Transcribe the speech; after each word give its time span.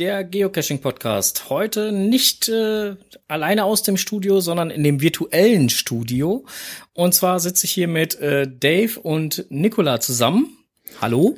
Der 0.00 0.24
Geocaching-Podcast. 0.24 1.50
Heute 1.50 1.92
nicht 1.92 2.48
äh, 2.48 2.96
alleine 3.28 3.64
aus 3.64 3.82
dem 3.82 3.98
Studio, 3.98 4.40
sondern 4.40 4.70
in 4.70 4.82
dem 4.82 5.02
virtuellen 5.02 5.68
Studio. 5.68 6.46
Und 6.94 7.14
zwar 7.14 7.38
sitze 7.38 7.66
ich 7.66 7.72
hier 7.72 7.86
mit 7.86 8.18
äh, 8.18 8.48
Dave 8.48 8.98
und 8.98 9.44
Nicola 9.50 10.00
zusammen. 10.00 10.56
Hallo. 11.02 11.36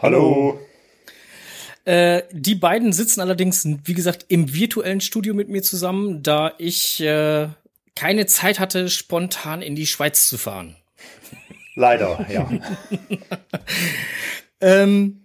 Hallo. 0.00 0.60
Äh, 1.86 2.22
die 2.30 2.54
beiden 2.54 2.92
sitzen 2.92 3.20
allerdings, 3.20 3.66
wie 3.82 3.94
gesagt, 3.94 4.26
im 4.28 4.54
virtuellen 4.54 5.00
Studio 5.00 5.34
mit 5.34 5.48
mir 5.48 5.64
zusammen, 5.64 6.22
da 6.22 6.52
ich 6.58 7.00
äh, 7.00 7.48
keine 7.96 8.26
Zeit 8.26 8.60
hatte, 8.60 8.90
spontan 8.90 9.60
in 9.60 9.74
die 9.74 9.88
Schweiz 9.88 10.28
zu 10.28 10.38
fahren. 10.38 10.76
Leider, 11.74 12.24
ja. 12.30 12.48
ähm, 14.60 15.23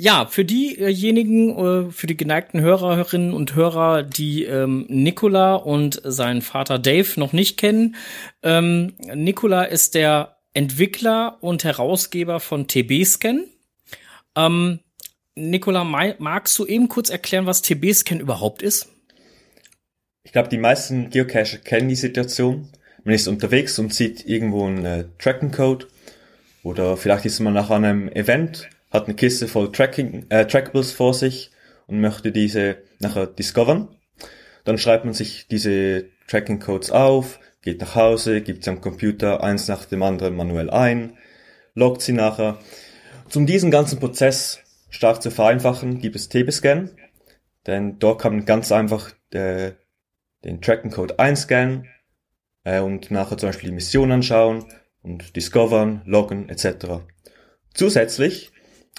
ja, 0.00 0.24
für 0.24 0.46
diejenigen, 0.46 1.50
äh, 1.58 1.92
für 1.92 2.06
die 2.06 2.16
geneigten 2.16 2.62
Hörerinnen 2.62 3.34
und 3.34 3.54
Hörer, 3.54 4.02
die 4.02 4.44
ähm, 4.44 4.86
Nicola 4.88 5.56
und 5.56 6.00
seinen 6.02 6.40
Vater 6.40 6.78
Dave 6.78 7.20
noch 7.20 7.34
nicht 7.34 7.58
kennen, 7.58 7.96
ähm, 8.42 8.94
Nicola 9.14 9.64
ist 9.64 9.94
der 9.94 10.38
Entwickler 10.54 11.36
und 11.42 11.64
Herausgeber 11.64 12.40
von 12.40 12.66
TB-Scan. 12.66 13.44
Ähm, 14.36 14.78
Nicola, 15.34 15.84
magst 15.84 16.58
du 16.58 16.64
eben 16.64 16.88
kurz 16.88 17.10
erklären, 17.10 17.44
was 17.44 17.60
TB-Scan 17.60 18.20
überhaupt 18.20 18.62
ist? 18.62 18.88
Ich 20.22 20.32
glaube, 20.32 20.48
die 20.48 20.56
meisten 20.56 21.10
Geocacher 21.10 21.58
kennen 21.58 21.90
die 21.90 21.94
Situation. 21.94 22.70
Man 23.04 23.14
ist 23.14 23.28
unterwegs 23.28 23.78
und 23.78 23.92
sieht 23.92 24.24
irgendwo 24.26 24.66
einen 24.66 24.84
äh, 24.86 25.04
Tracking-Code 25.18 25.88
oder 26.62 26.96
vielleicht 26.96 27.26
ist 27.26 27.40
man 27.40 27.52
nach 27.52 27.68
einem 27.68 28.08
Event 28.08 28.70
hat 28.90 29.06
eine 29.06 29.14
Kiste 29.14 29.48
voll 29.48 29.72
Tracking, 29.72 30.26
äh, 30.28 30.46
Trackables 30.46 30.92
vor 30.92 31.14
sich 31.14 31.50
und 31.86 32.00
möchte 32.00 32.32
diese 32.32 32.78
nachher 32.98 33.26
discovern. 33.26 33.88
Dann 34.64 34.78
schreibt 34.78 35.04
man 35.04 35.14
sich 35.14 35.46
diese 35.48 36.06
Tracking 36.28 36.60
Codes 36.60 36.90
auf, 36.90 37.40
geht 37.62 37.80
nach 37.80 37.94
Hause, 37.94 38.40
gibt 38.40 38.64
sie 38.64 38.70
am 38.70 38.80
Computer 38.80 39.42
eins 39.42 39.68
nach 39.68 39.84
dem 39.84 40.02
anderen 40.02 40.36
manuell 40.36 40.70
ein, 40.70 41.16
loggt 41.74 42.02
sie 42.02 42.12
nachher. 42.12 42.58
Um 43.34 43.46
diesen 43.46 43.70
ganzen 43.70 44.00
Prozess 44.00 44.60
stark 44.90 45.22
zu 45.22 45.30
vereinfachen, 45.30 46.00
gibt 46.00 46.16
es 46.16 46.28
TB-Scan, 46.28 46.90
denn 47.66 47.98
dort 47.98 48.20
kann 48.20 48.36
man 48.36 48.44
ganz 48.44 48.72
einfach 48.72 49.12
äh, 49.30 49.72
den 50.44 50.60
Tracking 50.60 50.90
Code 50.90 51.18
einscannen 51.18 51.86
äh, 52.64 52.80
und 52.80 53.10
nachher 53.10 53.38
zum 53.38 53.50
Beispiel 53.50 53.70
die 53.70 53.74
Mission 53.74 54.10
anschauen 54.10 54.64
und 55.02 55.36
discovern, 55.36 56.02
loggen 56.04 56.48
etc. 56.48 57.02
Zusätzlich 57.72 58.52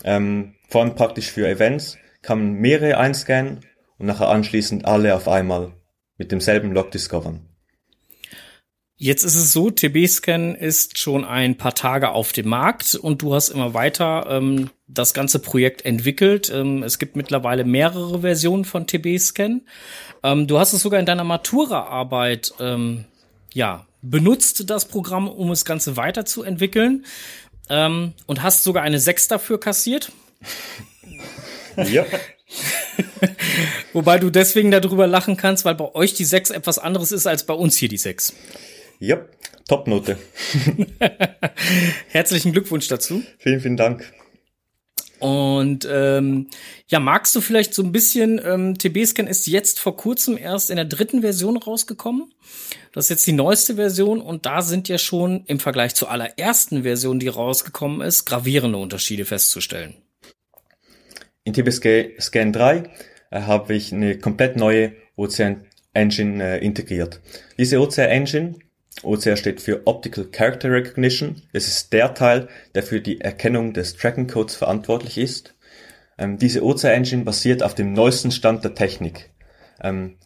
ähm, 0.03 0.55
vor 0.69 0.81
allem 0.81 0.95
praktisch 0.95 1.31
für 1.31 1.47
Events 1.47 1.97
kann 2.21 2.39
man 2.39 2.53
mehrere 2.53 2.97
einscannen 2.97 3.61
und 3.97 4.05
nachher 4.07 4.29
anschließend 4.29 4.85
alle 4.85 5.15
auf 5.15 5.27
einmal 5.27 5.73
mit 6.17 6.31
demselben 6.31 6.71
Log 6.71 6.91
discovern. 6.91 7.47
Jetzt 9.03 9.23
ist 9.23 9.33
es 9.33 9.51
so, 9.51 9.71
TB-Scan 9.71 10.53
ist 10.53 10.99
schon 10.99 11.25
ein 11.25 11.57
paar 11.57 11.73
Tage 11.73 12.11
auf 12.11 12.33
dem 12.33 12.47
Markt 12.47 12.93
und 12.93 13.23
du 13.23 13.33
hast 13.33 13.49
immer 13.49 13.73
weiter 13.73 14.27
ähm, 14.29 14.69
das 14.87 15.15
ganze 15.15 15.39
Projekt 15.39 15.83
entwickelt. 15.85 16.51
Ähm, 16.53 16.83
es 16.83 16.99
gibt 16.99 17.15
mittlerweile 17.15 17.63
mehrere 17.63 18.21
Versionen 18.21 18.63
von 18.63 18.85
TB-Scan. 18.85 19.61
Ähm, 20.21 20.45
du 20.45 20.59
hast 20.59 20.73
es 20.73 20.83
sogar 20.83 20.99
in 20.99 21.07
deiner 21.07 21.23
Matura-Arbeit 21.23 22.53
ähm, 22.59 23.05
ja, 23.51 23.87
benutzt, 24.03 24.69
das 24.69 24.85
Programm, 24.85 25.27
um 25.27 25.49
das 25.49 25.65
Ganze 25.65 25.97
weiterzuentwickeln 25.97 27.03
ähm, 27.71 28.13
und 28.27 28.43
hast 28.43 28.63
sogar 28.63 28.83
eine 28.83 28.99
6 28.99 29.29
dafür 29.29 29.59
kassiert. 29.59 30.11
Ja. 31.87 32.05
Wobei 33.93 34.19
du 34.19 34.29
deswegen 34.29 34.71
darüber 34.71 35.07
lachen 35.07 35.37
kannst, 35.37 35.63
weil 35.63 35.73
bei 35.73 35.95
euch 35.95 36.13
die 36.13 36.25
6 36.25 36.49
etwas 36.49 36.79
anderes 36.79 37.13
ist 37.13 37.27
als 37.27 37.45
bei 37.45 37.53
uns 37.53 37.77
hier 37.77 37.87
die 37.87 37.97
6. 37.97 38.33
Ja, 38.99 39.25
Topnote. 39.69 40.17
Herzlichen 42.09 42.51
Glückwunsch 42.51 42.89
dazu. 42.89 43.23
Vielen, 43.39 43.61
vielen 43.61 43.77
Dank. 43.77 44.11
Und 45.21 45.87
ähm, 45.87 46.47
ja, 46.87 46.99
magst 46.99 47.35
du 47.35 47.41
vielleicht 47.41 47.75
so 47.75 47.83
ein 47.83 47.91
bisschen, 47.91 48.41
ähm, 48.43 48.75
TB-Scan 48.75 49.27
ist 49.27 49.45
jetzt 49.45 49.79
vor 49.79 49.95
kurzem 49.95 50.35
erst 50.35 50.71
in 50.71 50.77
der 50.77 50.85
dritten 50.85 51.21
Version 51.21 51.57
rausgekommen. 51.57 52.33
Das 52.91 53.05
ist 53.05 53.09
jetzt 53.09 53.27
die 53.27 53.33
neueste 53.33 53.75
Version 53.75 54.19
und 54.19 54.47
da 54.47 54.63
sind 54.63 54.89
ja 54.89 54.97
schon 54.97 55.43
im 55.45 55.59
Vergleich 55.59 55.93
zur 55.93 56.09
allerersten 56.09 56.81
Version, 56.81 57.19
die 57.19 57.27
rausgekommen 57.27 58.01
ist, 58.01 58.25
gravierende 58.25 58.79
Unterschiede 58.79 59.25
festzustellen. 59.25 59.93
In 61.43 61.53
TB-Scan 61.53 62.51
3 62.51 62.89
äh, 63.29 63.41
habe 63.41 63.75
ich 63.75 63.93
eine 63.93 64.17
komplett 64.17 64.55
neue 64.55 64.93
OCR 65.15 65.57
Engine 65.93 66.43
äh, 66.43 66.65
integriert. 66.65 67.21
Diese 67.59 67.79
OCR 67.79 68.09
Engine 68.09 68.55
OCR 69.03 69.37
steht 69.37 69.61
für 69.61 69.87
Optical 69.87 70.25
Character 70.25 70.69
Recognition. 70.69 71.41
Es 71.53 71.67
ist 71.67 71.93
der 71.93 72.13
Teil, 72.13 72.47
der 72.75 72.83
für 72.83 73.01
die 73.01 73.21
Erkennung 73.21 73.73
des 73.73 73.95
Tracking 73.95 74.27
Codes 74.27 74.55
verantwortlich 74.55 75.17
ist. 75.17 75.55
Ähm, 76.17 76.37
diese 76.37 76.63
OCR 76.63 76.93
Engine 76.93 77.23
basiert 77.23 77.63
auf 77.63 77.73
dem 77.73 77.93
neuesten 77.93 78.31
Stand 78.31 78.63
der 78.63 78.75
Technik. 78.75 79.31
Ähm, 79.81 80.17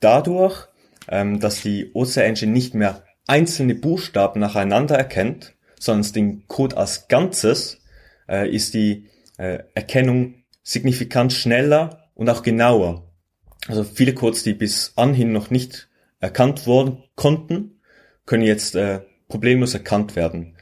dadurch, 0.00 0.68
ähm, 1.08 1.38
dass 1.38 1.62
die 1.62 1.90
OCR 1.94 2.24
Engine 2.24 2.52
nicht 2.52 2.74
mehr 2.74 3.04
einzelne 3.26 3.74
Buchstaben 3.74 4.40
nacheinander 4.40 4.96
erkennt, 4.96 5.54
sondern 5.78 6.12
den 6.12 6.48
Code 6.48 6.76
als 6.76 7.08
Ganzes, 7.08 7.80
äh, 8.28 8.48
ist 8.48 8.74
die 8.74 9.08
äh, 9.38 9.60
Erkennung 9.74 10.44
signifikant 10.62 11.32
schneller 11.32 12.08
und 12.14 12.28
auch 12.28 12.42
genauer. 12.42 13.12
Also 13.68 13.84
viele 13.84 14.14
Codes, 14.14 14.42
die 14.42 14.54
bis 14.54 14.92
anhin 14.96 15.32
noch 15.32 15.50
nicht 15.50 15.88
erkannt 16.24 16.66
worden 16.66 17.04
konnten, 17.16 17.80
können 18.26 18.42
jetzt 18.42 18.74
äh, 18.74 19.00
problemlos 19.28 19.74
erkannt 19.74 20.16
werden. 20.16 20.56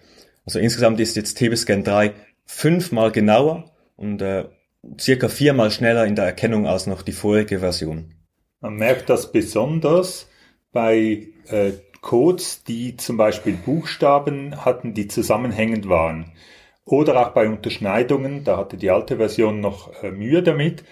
Also 0.44 0.58
insgesamt 0.58 0.98
ist 1.00 1.16
jetzt 1.16 1.38
TB-Scan 1.38 1.84
3 1.84 2.12
fünfmal 2.44 3.12
genauer 3.12 3.72
und 3.96 4.20
äh, 4.20 4.46
circa 4.98 5.28
viermal 5.28 5.70
schneller 5.70 6.04
in 6.04 6.16
der 6.16 6.24
Erkennung 6.24 6.66
als 6.66 6.86
noch 6.86 7.02
die 7.02 7.12
vorige 7.12 7.60
Version. 7.60 8.14
Man 8.60 8.74
merkt 8.74 9.08
das 9.08 9.30
besonders 9.30 10.28
bei 10.72 11.28
äh, 11.48 11.72
Codes, 12.00 12.64
die 12.64 12.96
zum 12.96 13.16
Beispiel 13.16 13.54
Buchstaben 13.54 14.64
hatten, 14.64 14.94
die 14.94 15.06
zusammenhängend 15.06 15.88
waren. 15.88 16.32
Oder 16.84 17.24
auch 17.24 17.30
bei 17.30 17.46
Unterschneidungen, 17.46 18.42
da 18.42 18.56
hatte 18.56 18.76
die 18.76 18.90
alte 18.90 19.18
Version 19.18 19.60
noch 19.60 20.02
äh, 20.02 20.10
Mühe 20.10 20.42
damit. 20.42 20.82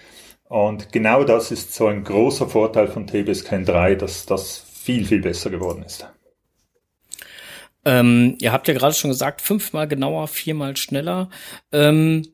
Und 0.51 0.91
genau 0.91 1.23
das 1.23 1.49
ist 1.49 1.73
so 1.73 1.87
ein 1.87 2.03
großer 2.03 2.49
Vorteil 2.49 2.89
von 2.89 3.07
TBSCAN 3.07 3.63
3, 3.63 3.95
dass 3.95 4.25
das 4.25 4.57
viel, 4.57 5.05
viel 5.05 5.21
besser 5.21 5.49
geworden 5.49 5.81
ist. 5.81 6.05
Ähm, 7.85 8.35
ihr 8.41 8.51
habt 8.51 8.67
ja 8.67 8.73
gerade 8.73 8.93
schon 8.93 9.11
gesagt, 9.11 9.39
fünfmal 9.39 9.87
genauer, 9.87 10.27
viermal 10.27 10.75
schneller. 10.75 11.29
Ähm, 11.71 12.33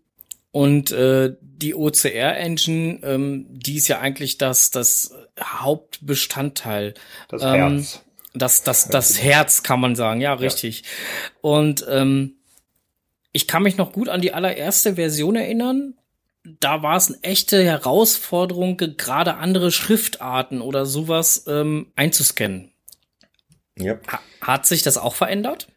und 0.49 0.89
äh, 0.89 1.35
die 1.41 1.75
OCR-Engine, 1.75 3.01
ähm, 3.03 3.45
die 3.51 3.75
ist 3.75 3.87
ja 3.87 3.99
eigentlich 3.99 4.39
das, 4.39 4.71
das 4.71 5.13
Hauptbestandteil. 5.39 6.95
Das 7.27 7.43
ähm, 7.43 7.49
Herz. 7.49 8.01
Das, 8.33 8.63
das, 8.63 8.87
das 8.87 9.21
Herz 9.21 9.61
kann 9.61 9.79
man 9.79 9.95
sagen, 9.95 10.21
ja, 10.21 10.33
richtig. 10.33 10.81
Ja. 10.81 10.87
Und 11.41 11.85
ähm, 11.87 12.37
ich 13.31 13.47
kann 13.47 13.61
mich 13.61 13.77
noch 13.77 13.91
gut 13.91 14.09
an 14.09 14.21
die 14.21 14.33
allererste 14.33 14.95
Version 14.95 15.35
erinnern 15.35 15.93
da 16.59 16.83
war 16.83 16.97
es 16.97 17.07
eine 17.07 17.23
echte 17.23 17.63
Herausforderung, 17.63 18.77
gerade 18.77 19.35
andere 19.35 19.71
Schriftarten 19.71 20.61
oder 20.61 20.85
sowas 20.85 21.45
ähm, 21.47 21.91
einzuscannen. 21.95 22.71
Ja. 23.77 23.99
Ha 24.07 24.19
hat 24.41 24.65
sich 24.65 24.81
das 24.81 24.97
auch 24.97 25.15
verändert? 25.15 25.67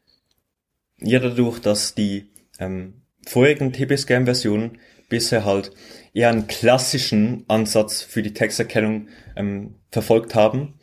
Ja, 1.01 1.19
dadurch, 1.19 1.59
dass 1.61 1.95
die 1.95 2.31
ähm, 2.59 3.03
vorigen 3.27 3.73
TB-Scan-Versionen 3.73 4.79
bisher 5.09 5.45
halt 5.45 5.73
eher 6.15 6.31
einen 6.31 6.47
klassischen 6.47 7.45
Ansatz 7.49 8.03
für 8.03 8.23
die 8.23 8.35
Texterkennung 8.35 9.09
ähm, 9.37 9.77
verfolgt 9.91 10.35
haben. 10.35 10.79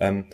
Ähm, 0.00 0.26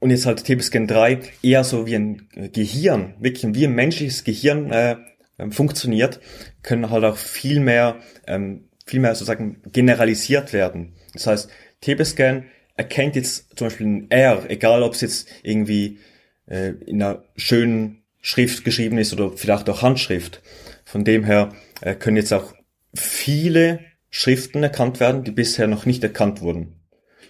und 0.00 0.10
jetzt 0.10 0.26
halt 0.26 0.44
TB-Scan 0.44 0.86
3 0.86 1.20
eher 1.42 1.62
so 1.62 1.86
wie 1.86 1.94
ein 1.94 2.28
Gehirn, 2.52 3.14
wirklich 3.20 3.54
wie 3.54 3.66
ein 3.66 3.74
menschliches 3.74 4.24
Gehirn 4.24 4.72
äh, 4.72 4.96
ähm, 5.42 5.52
funktioniert, 5.52 6.20
können 6.62 6.90
halt 6.90 7.04
auch 7.04 7.16
viel 7.16 7.60
mehr, 7.60 7.96
ähm, 8.26 8.68
viel 8.86 9.00
mehr 9.00 9.14
sozusagen 9.14 9.60
generalisiert 9.72 10.52
werden. 10.52 10.94
Das 11.12 11.26
heißt, 11.26 11.50
TB-Scan 11.80 12.44
erkennt 12.76 13.16
jetzt 13.16 13.56
zum 13.56 13.66
Beispiel 13.66 13.86
ein 13.86 14.10
R, 14.10 14.44
egal 14.48 14.82
ob 14.82 14.94
es 14.94 15.00
jetzt 15.00 15.28
irgendwie 15.42 15.98
äh, 16.46 16.70
in 16.86 17.02
einer 17.02 17.24
schönen 17.36 18.04
Schrift 18.20 18.64
geschrieben 18.64 18.98
ist 18.98 19.12
oder 19.12 19.32
vielleicht 19.36 19.68
auch 19.68 19.82
Handschrift. 19.82 20.40
Von 20.84 21.04
dem 21.04 21.24
her 21.24 21.52
äh, 21.80 21.94
können 21.94 22.16
jetzt 22.16 22.32
auch 22.32 22.54
viele 22.94 23.80
Schriften 24.10 24.62
erkannt 24.62 25.00
werden, 25.00 25.24
die 25.24 25.32
bisher 25.32 25.66
noch 25.66 25.86
nicht 25.86 26.04
erkannt 26.04 26.40
wurden. 26.40 26.80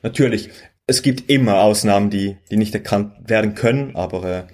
Natürlich, 0.03 0.51
es 0.87 1.03
gibt 1.03 1.31
immer 1.31 1.63
Ausnahmen, 1.63 2.11
die, 2.11 2.37
die 2.51 2.57
nicht 2.57 2.75
erkannt 2.75 3.15
werden 3.29 3.55
können, 3.55 3.97
aber 3.97 4.25
äh, 4.25 4.45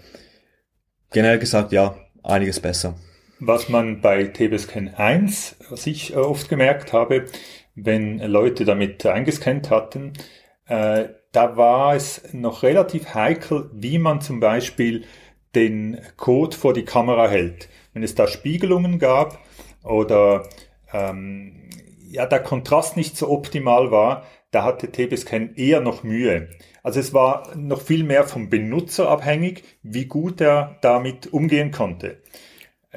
generell 1.10 1.38
gesagt, 1.38 1.72
ja, 1.72 1.99
einiges 2.22 2.60
besser. 2.60 2.96
Was 3.40 3.69
man 3.69 4.00
bei 4.00 4.25
TBSCAN 4.25 4.94
1, 4.96 5.58
was 5.70 5.87
ich 5.87 6.12
äh, 6.12 6.17
oft 6.17 6.49
gemerkt 6.49 6.93
habe, 6.93 7.26
wenn 7.76 8.19
Leute 8.19 8.64
damit 8.64 9.06
eingescannt 9.06 9.70
hatten, 9.70 10.14
äh, 10.67 11.05
da 11.31 11.56
war 11.56 11.94
es 11.94 12.32
noch 12.32 12.64
relativ 12.64 13.14
heikel, 13.14 13.70
wie 13.73 13.99
man 13.99 14.20
zum 14.20 14.40
Beispiel 14.40 15.05
den 15.55 16.00
Code 16.17 16.56
vor 16.56 16.73
die 16.75 16.85
Kamera 16.85 17.29
hält. 17.29 17.69
Wenn 17.93 18.02
es 18.02 18.17
da 18.17 18.26
Spiegelungen 18.26 18.99
gab 18.99 19.38
oder 19.84 20.49
ähm, 20.93 21.70
ja 22.11 22.26
der 22.26 22.41
Kontrast 22.41 22.96
nicht 22.96 23.17
so 23.17 23.31
optimal 23.31 23.93
war, 23.93 24.25
da 24.50 24.64
hatte 24.64 24.91
TBSCAN 24.91 25.55
eher 25.55 25.81
noch 25.81 26.02
Mühe. 26.02 26.49
Also 26.82 26.99
es 26.99 27.14
war 27.14 27.55
noch 27.55 27.82
viel 27.82 28.02
mehr 28.02 28.25
vom 28.25 28.50
Benutzer 28.50 29.08
abhängig, 29.08 29.62
wie 29.82 30.06
gut 30.06 30.41
er 30.41 30.79
damit 30.82 31.32
umgehen 31.32 31.70
konnte. 31.70 32.20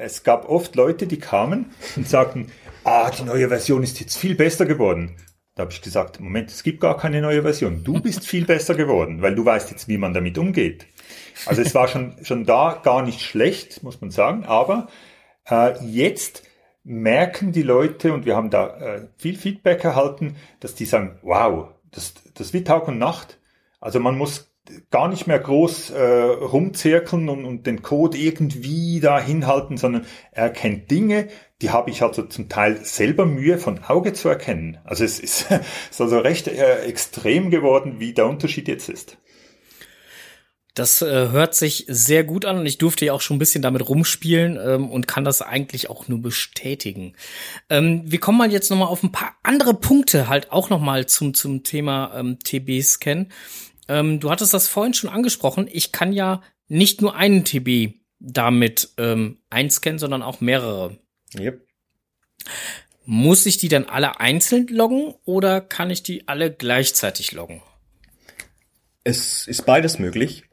Es 0.04 0.24
gab 0.24 0.48
oft 0.48 0.74
Leute, 0.74 1.06
die 1.06 1.20
kamen 1.20 1.66
und 1.94 2.08
sagten, 2.08 2.50
ah, 2.82 3.08
die 3.10 3.22
neue 3.22 3.48
Version 3.48 3.84
ist 3.84 4.00
jetzt 4.00 4.18
viel 4.18 4.34
besser 4.34 4.66
geworden. 4.66 5.16
Da 5.54 5.62
habe 5.62 5.72
ich 5.72 5.80
gesagt, 5.80 6.18
Moment, 6.18 6.50
es 6.50 6.64
gibt 6.64 6.80
gar 6.80 6.96
keine 6.96 7.22
neue 7.22 7.42
Version. 7.42 7.84
Du 7.84 8.00
bist 8.00 8.26
viel 8.26 8.44
besser 8.44 8.74
geworden, 8.74 9.22
weil 9.22 9.36
du 9.36 9.44
weißt 9.44 9.70
jetzt, 9.70 9.86
wie 9.86 9.98
man 9.98 10.12
damit 10.12 10.38
umgeht. 10.38 10.86
Also 11.46 11.62
es 11.62 11.72
war 11.76 11.86
schon, 11.86 12.16
schon 12.22 12.44
da 12.44 12.80
gar 12.82 13.02
nicht 13.02 13.20
schlecht, 13.20 13.84
muss 13.84 14.00
man 14.00 14.10
sagen, 14.10 14.44
aber 14.44 14.88
äh, 15.48 15.78
jetzt 15.84 16.42
merken 16.82 17.52
die 17.52 17.62
Leute, 17.62 18.12
und 18.12 18.26
wir 18.26 18.34
haben 18.34 18.50
da 18.50 18.76
äh, 18.78 19.06
viel 19.18 19.36
Feedback 19.36 19.84
erhalten, 19.84 20.34
dass 20.58 20.74
die 20.74 20.84
sagen, 20.84 21.20
wow, 21.22 21.68
das, 21.92 22.14
das 22.34 22.48
ist 22.48 22.54
wie 22.54 22.64
Tag 22.64 22.88
und 22.88 22.98
Nacht. 22.98 23.38
Also 23.78 24.00
man 24.00 24.18
muss 24.18 24.51
gar 24.90 25.08
nicht 25.08 25.26
mehr 25.26 25.38
groß 25.38 25.90
äh, 25.90 26.02
rumzirkeln 26.02 27.28
und, 27.28 27.44
und 27.44 27.66
den 27.66 27.82
Code 27.82 28.16
irgendwie 28.16 29.00
da 29.00 29.20
hinhalten, 29.20 29.76
sondern 29.76 30.06
er 30.30 30.44
erkennt 30.44 30.90
Dinge, 30.90 31.28
die 31.60 31.70
habe 31.70 31.90
ich 31.90 32.02
also 32.02 32.22
zum 32.22 32.48
Teil 32.48 32.84
selber 32.84 33.26
Mühe 33.26 33.58
von 33.58 33.82
Auge 33.84 34.12
zu 34.12 34.28
erkennen. 34.28 34.78
Also 34.84 35.04
es 35.04 35.18
ist, 35.18 35.48
ist 35.90 36.00
also 36.00 36.18
recht 36.18 36.48
äh, 36.48 36.82
extrem 36.82 37.50
geworden, 37.50 37.96
wie 37.98 38.14
der 38.14 38.26
Unterschied 38.26 38.68
jetzt 38.68 38.88
ist. 38.88 39.18
Das 40.74 41.02
äh, 41.02 41.28
hört 41.28 41.54
sich 41.54 41.84
sehr 41.88 42.24
gut 42.24 42.46
an 42.46 42.58
und 42.58 42.64
ich 42.64 42.78
durfte 42.78 43.04
ja 43.04 43.12
auch 43.12 43.20
schon 43.20 43.36
ein 43.36 43.38
bisschen 43.38 43.60
damit 43.60 43.86
rumspielen 43.86 44.58
ähm, 44.64 44.90
und 44.90 45.06
kann 45.06 45.22
das 45.22 45.42
eigentlich 45.42 45.90
auch 45.90 46.08
nur 46.08 46.22
bestätigen. 46.22 47.14
Ähm, 47.68 48.04
wir 48.06 48.20
kommen 48.20 48.38
mal 48.38 48.50
jetzt 48.50 48.70
noch 48.70 48.78
mal 48.78 48.86
auf 48.86 49.02
ein 49.02 49.12
paar 49.12 49.36
andere 49.42 49.74
Punkte 49.74 50.28
halt 50.28 50.50
auch 50.50 50.70
noch 50.70 50.80
mal 50.80 51.04
zum 51.06 51.34
zum 51.34 51.62
Thema 51.62 52.14
ähm, 52.16 52.38
TB-Scan. 52.38 53.26
Ähm, 53.88 54.20
du 54.20 54.30
hattest 54.30 54.54
das 54.54 54.68
vorhin 54.68 54.94
schon 54.94 55.10
angesprochen. 55.10 55.68
Ich 55.70 55.92
kann 55.92 56.12
ja 56.12 56.42
nicht 56.68 57.02
nur 57.02 57.16
einen 57.16 57.44
TB 57.44 57.94
damit 58.18 58.90
ähm, 58.98 59.38
einscannen, 59.50 59.98
sondern 59.98 60.22
auch 60.22 60.40
mehrere. 60.40 60.96
Yep. 61.38 61.66
Muss 63.04 63.46
ich 63.46 63.58
die 63.58 63.68
dann 63.68 63.86
alle 63.86 64.20
einzeln 64.20 64.68
loggen 64.68 65.14
oder 65.24 65.60
kann 65.60 65.90
ich 65.90 66.02
die 66.02 66.28
alle 66.28 66.52
gleichzeitig 66.52 67.32
loggen? 67.32 67.62
Es 69.04 69.48
ist 69.48 69.66
beides 69.66 69.98
möglich. 69.98 70.44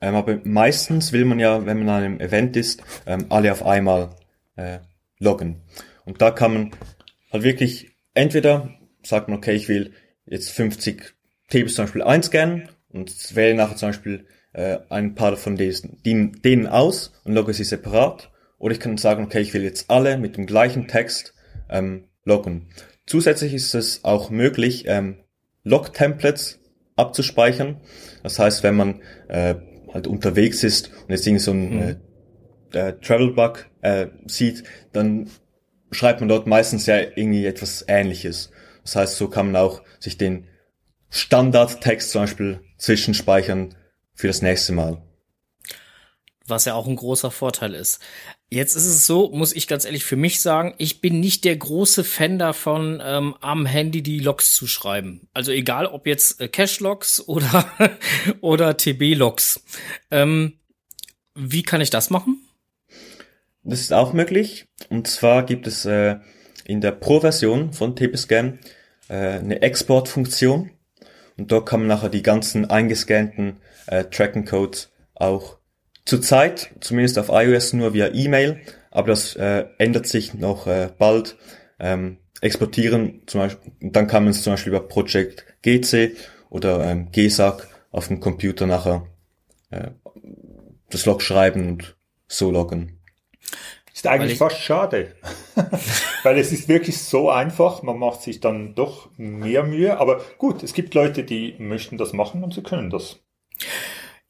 Ähm, 0.00 0.14
aber 0.14 0.40
meistens 0.44 1.12
will 1.12 1.24
man 1.24 1.40
ja, 1.40 1.66
wenn 1.66 1.78
man 1.80 1.88
an 1.88 2.02
einem 2.04 2.20
Event 2.20 2.56
ist, 2.56 2.82
ähm, 3.06 3.26
alle 3.30 3.50
auf 3.50 3.66
einmal 3.66 4.14
äh, 4.54 4.78
loggen. 5.18 5.62
Und 6.04 6.22
da 6.22 6.30
kann 6.30 6.54
man 6.54 6.70
halt 7.32 7.42
wirklich 7.42 7.90
entweder 8.14 8.78
sagt 9.02 9.28
man, 9.28 9.38
okay, 9.38 9.54
ich 9.54 9.68
will 9.68 9.92
jetzt 10.26 10.50
50 10.50 11.14
Tables 11.48 11.74
zum 11.74 11.84
Beispiel 11.84 12.02
einscannen 12.02 12.68
und 12.90 13.34
wähle 13.34 13.54
nachher 13.54 13.76
zum 13.76 13.90
Beispiel 13.90 14.26
äh, 14.52 14.78
ein 14.88 15.14
paar 15.14 15.36
von 15.36 15.56
diesen, 15.56 16.02
denen, 16.02 16.66
aus 16.66 17.12
und 17.24 17.34
logge 17.34 17.54
sie 17.54 17.64
separat. 17.64 18.30
Oder 18.58 18.72
ich 18.72 18.80
kann 18.80 18.96
sagen, 18.96 19.24
okay, 19.24 19.40
ich 19.40 19.54
will 19.54 19.62
jetzt 19.62 19.90
alle 19.90 20.18
mit 20.18 20.36
dem 20.36 20.46
gleichen 20.46 20.88
Text 20.88 21.34
ähm, 21.70 22.04
loggen. 22.24 22.68
Zusätzlich 23.06 23.54
ist 23.54 23.74
es 23.74 24.04
auch 24.04 24.30
möglich, 24.30 24.84
ähm, 24.86 25.18
Log-Templates 25.64 26.60
abzuspeichern. 26.96 27.80
Das 28.22 28.38
heißt, 28.38 28.62
wenn 28.62 28.76
man 28.76 29.02
äh, 29.28 29.54
halt 29.92 30.06
unterwegs 30.06 30.64
ist 30.64 30.90
und 31.04 31.10
jetzt 31.10 31.26
irgendwie 31.26 31.44
so 31.44 31.52
ein 31.52 31.74
mhm. 31.74 31.96
äh, 32.72 32.88
äh, 32.88 32.92
Travel 33.00 33.32
Bug 33.32 33.66
äh, 33.82 34.08
sieht, 34.26 34.64
dann 34.92 35.30
schreibt 35.90 36.20
man 36.20 36.28
dort 36.28 36.46
meistens 36.46 36.86
ja 36.86 36.98
irgendwie 36.98 37.46
etwas 37.46 37.84
Ähnliches. 37.88 38.50
Das 38.82 38.96
heißt, 38.96 39.16
so 39.16 39.28
kann 39.28 39.52
man 39.52 39.56
auch 39.56 39.82
sich 40.00 40.18
den 40.18 40.48
Standardtext 41.10 42.10
zum 42.10 42.22
Beispiel 42.22 42.60
zwischenspeichern 42.78 43.74
für 44.14 44.26
das 44.26 44.42
nächste 44.42 44.72
Mal. 44.72 45.02
Was 46.46 46.64
ja 46.64 46.74
auch 46.74 46.86
ein 46.86 46.96
großer 46.96 47.30
Vorteil 47.30 47.74
ist. 47.74 48.00
Jetzt 48.50 48.74
ist 48.74 48.86
es 48.86 49.06
so, 49.06 49.30
muss 49.30 49.52
ich 49.52 49.68
ganz 49.68 49.84
ehrlich 49.84 50.04
für 50.04 50.16
mich 50.16 50.40
sagen, 50.40 50.74
ich 50.78 51.02
bin 51.02 51.20
nicht 51.20 51.44
der 51.44 51.56
große 51.56 52.02
Fan 52.02 52.38
davon, 52.38 53.02
ähm, 53.04 53.34
am 53.42 53.66
Handy 53.66 54.02
die 54.02 54.20
Logs 54.20 54.54
zu 54.54 54.66
schreiben. 54.66 55.28
Also 55.34 55.52
egal, 55.52 55.86
ob 55.86 56.06
jetzt 56.06 56.40
äh, 56.40 56.48
Cache-Logs 56.48 57.20
oder, 57.28 57.70
oder 58.40 58.76
TB-Logs. 58.76 59.62
Ähm, 60.10 60.54
wie 61.34 61.62
kann 61.62 61.82
ich 61.82 61.90
das 61.90 62.08
machen? 62.08 62.42
Das 63.62 63.80
ist 63.80 63.92
auch 63.92 64.14
möglich. 64.14 64.66
Und 64.88 65.06
zwar 65.06 65.44
gibt 65.44 65.66
es 65.66 65.84
äh, 65.84 66.16
in 66.64 66.80
der 66.80 66.92
Pro-Version 66.92 67.74
von 67.74 67.94
TB-Scan 67.94 68.58
äh, 69.08 69.14
eine 69.14 69.60
Export-Funktion. 69.60 70.70
Und 71.38 71.52
dort 71.52 71.68
kann 71.68 71.80
man 71.80 71.88
nachher 71.88 72.08
die 72.08 72.22
ganzen 72.22 72.68
eingescannten 72.68 73.58
äh, 73.86 74.04
Tracking-Codes 74.04 74.90
auch 75.14 75.58
Zurzeit, 76.04 76.70
zumindest 76.80 77.18
auf 77.18 77.28
iOS, 77.28 77.74
nur 77.74 77.92
via 77.92 78.08
E-Mail, 78.08 78.60
aber 78.90 79.08
das 79.08 79.36
äh, 79.36 79.66
ändert 79.78 80.06
sich 80.06 80.34
noch 80.34 80.66
äh, 80.66 80.88
bald. 80.98 81.36
Ähm, 81.78 82.18
exportieren, 82.40 83.22
zum 83.26 83.40
Beispiel, 83.40 83.72
dann 83.80 84.06
kann 84.06 84.24
man 84.24 84.30
es 84.30 84.42
zum 84.42 84.52
Beispiel 84.54 84.72
über 84.72 84.86
Project 84.86 85.44
GC 85.62 86.16
oder 86.50 86.84
ähm, 86.84 87.10
GSAC 87.12 87.68
auf 87.90 88.08
dem 88.08 88.20
Computer 88.20 88.66
nachher 88.66 89.06
äh, 89.70 89.90
das 90.90 91.04
Log 91.06 91.22
schreiben 91.22 91.68
und 91.68 91.96
so 92.26 92.50
loggen. 92.50 92.97
Ist 93.98 94.06
eigentlich 94.06 94.38
fast 94.38 94.60
schade, 94.60 95.16
weil 96.22 96.38
es 96.38 96.52
ist 96.52 96.68
wirklich 96.68 96.98
so 96.98 97.30
einfach, 97.30 97.82
man 97.82 97.98
macht 97.98 98.22
sich 98.22 98.38
dann 98.38 98.76
doch 98.76 99.10
mehr 99.16 99.64
Mühe, 99.64 99.98
aber 99.98 100.20
gut, 100.38 100.62
es 100.62 100.72
gibt 100.72 100.94
Leute, 100.94 101.24
die 101.24 101.56
möchten 101.58 101.98
das 101.98 102.12
machen 102.12 102.44
und 102.44 102.54
sie 102.54 102.62
können 102.62 102.90
das. 102.90 103.18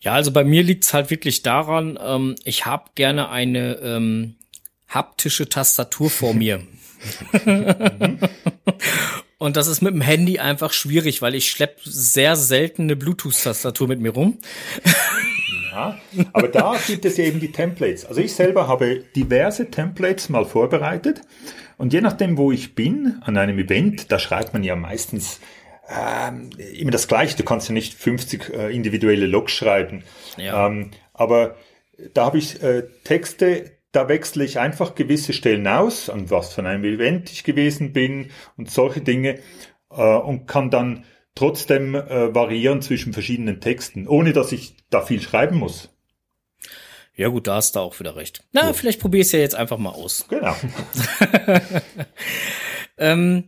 Ja, 0.00 0.14
also 0.14 0.32
bei 0.32 0.42
mir 0.42 0.62
liegt's 0.62 0.94
halt 0.94 1.10
wirklich 1.10 1.42
daran, 1.42 1.98
ähm, 2.02 2.34
ich 2.44 2.64
habe 2.64 2.92
gerne 2.94 3.28
eine 3.28 3.75
ähm, 3.82 4.37
haptische 4.88 5.50
Tastatur 5.50 6.08
vor 6.08 6.32
mir. 6.32 6.62
Und 9.40 9.56
das 9.56 9.68
ist 9.68 9.82
mit 9.82 9.94
dem 9.94 10.00
Handy 10.00 10.40
einfach 10.40 10.72
schwierig, 10.72 11.22
weil 11.22 11.37
ich 11.37 11.48
schlepp 11.48 11.78
sehr 11.84 12.34
selten 12.34 12.82
eine 12.82 12.96
Bluetooth-Tastatur 12.96 13.87
mit 13.87 14.00
mir 14.00 14.10
rum. 14.10 14.38
Ja, 15.78 15.99
aber 16.32 16.49
da 16.49 16.76
gibt 16.87 17.04
es 17.04 17.16
ja 17.16 17.25
eben 17.25 17.40
die 17.40 17.52
Templates. 17.52 18.04
Also 18.04 18.20
ich 18.20 18.35
selber 18.35 18.66
habe 18.66 19.04
diverse 19.14 19.70
Templates 19.70 20.28
mal 20.28 20.44
vorbereitet. 20.44 21.23
Und 21.76 21.92
je 21.92 22.00
nachdem, 22.00 22.37
wo 22.37 22.50
ich 22.50 22.75
bin, 22.75 23.20
an 23.23 23.37
einem 23.37 23.58
Event, 23.58 24.11
da 24.11 24.18
schreibt 24.18 24.52
man 24.52 24.64
ja 24.64 24.75
meistens 24.75 25.40
ähm, 25.88 26.50
immer 26.76 26.90
das 26.90 27.06
Gleiche. 27.06 27.37
Du 27.37 27.44
kannst 27.44 27.68
ja 27.68 27.75
nicht 27.75 27.94
50 27.94 28.52
äh, 28.52 28.75
individuelle 28.75 29.26
Logs 29.26 29.52
schreiben. 29.52 30.02
Ja. 30.37 30.66
Ähm, 30.66 30.90
aber 31.14 31.54
da 32.14 32.26
habe 32.26 32.38
ich 32.38 32.62
äh, 32.62 32.85
Texte, 33.04 33.70
da 33.92 34.08
wechsle 34.08 34.44
ich 34.44 34.58
einfach 34.58 34.94
gewisse 34.94 35.32
Stellen 35.32 35.66
aus, 35.66 36.11
an 36.11 36.30
was 36.30 36.52
von 36.52 36.66
einem 36.66 36.85
Event 36.85 37.30
ich 37.30 37.44
gewesen 37.44 37.92
bin 37.92 38.30
und 38.56 38.70
solche 38.70 39.00
Dinge 39.00 39.38
äh, 39.90 40.16
und 40.16 40.47
kann 40.47 40.70
dann 40.70 41.04
trotzdem 41.35 41.94
äh, 41.94 42.35
variieren 42.35 42.82
zwischen 42.82 43.12
verschiedenen 43.12 43.61
Texten, 43.61 44.08
ohne 44.08 44.32
dass 44.32 44.50
ich 44.50 44.75
da 44.90 45.04
viel 45.04 45.21
schreiben 45.21 45.59
muss. 45.59 45.88
Ja 47.14 47.28
gut, 47.28 47.47
da 47.47 47.57
hast 47.57 47.75
du 47.75 47.80
auch 47.80 47.99
wieder 47.99 48.14
recht. 48.16 48.45
Na, 48.52 48.66
ja. 48.66 48.73
vielleicht 48.73 49.00
probier 49.00 49.23
es 49.23 49.33
ja 49.33 49.40
jetzt 49.40 49.57
einfach 49.57 49.78
mal 49.78 49.90
aus. 49.90 50.26
Genau. 50.28 50.54
ähm, 52.99 53.45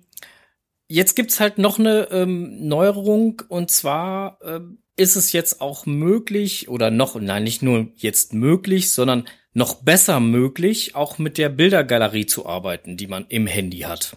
Jetzt 0.92 1.14
gibt's 1.14 1.38
halt 1.38 1.58
noch 1.58 1.78
eine 1.78 2.08
ähm, 2.10 2.66
Neuerung 2.66 3.42
und 3.48 3.70
zwar 3.70 4.40
ähm, 4.44 4.78
ist 4.96 5.14
es 5.14 5.30
jetzt 5.30 5.60
auch 5.60 5.86
möglich 5.86 6.68
oder 6.68 6.90
noch, 6.90 7.14
nein, 7.14 7.44
nicht 7.44 7.62
nur 7.62 7.86
jetzt 7.94 8.34
möglich, 8.34 8.92
sondern 8.92 9.28
noch 9.52 9.84
besser 9.84 10.18
möglich, 10.18 10.96
auch 10.96 11.18
mit 11.18 11.38
der 11.38 11.48
Bildergalerie 11.48 12.26
zu 12.26 12.44
arbeiten, 12.44 12.96
die 12.96 13.06
man 13.06 13.24
im 13.28 13.46
Handy 13.46 13.82
hat. 13.82 14.16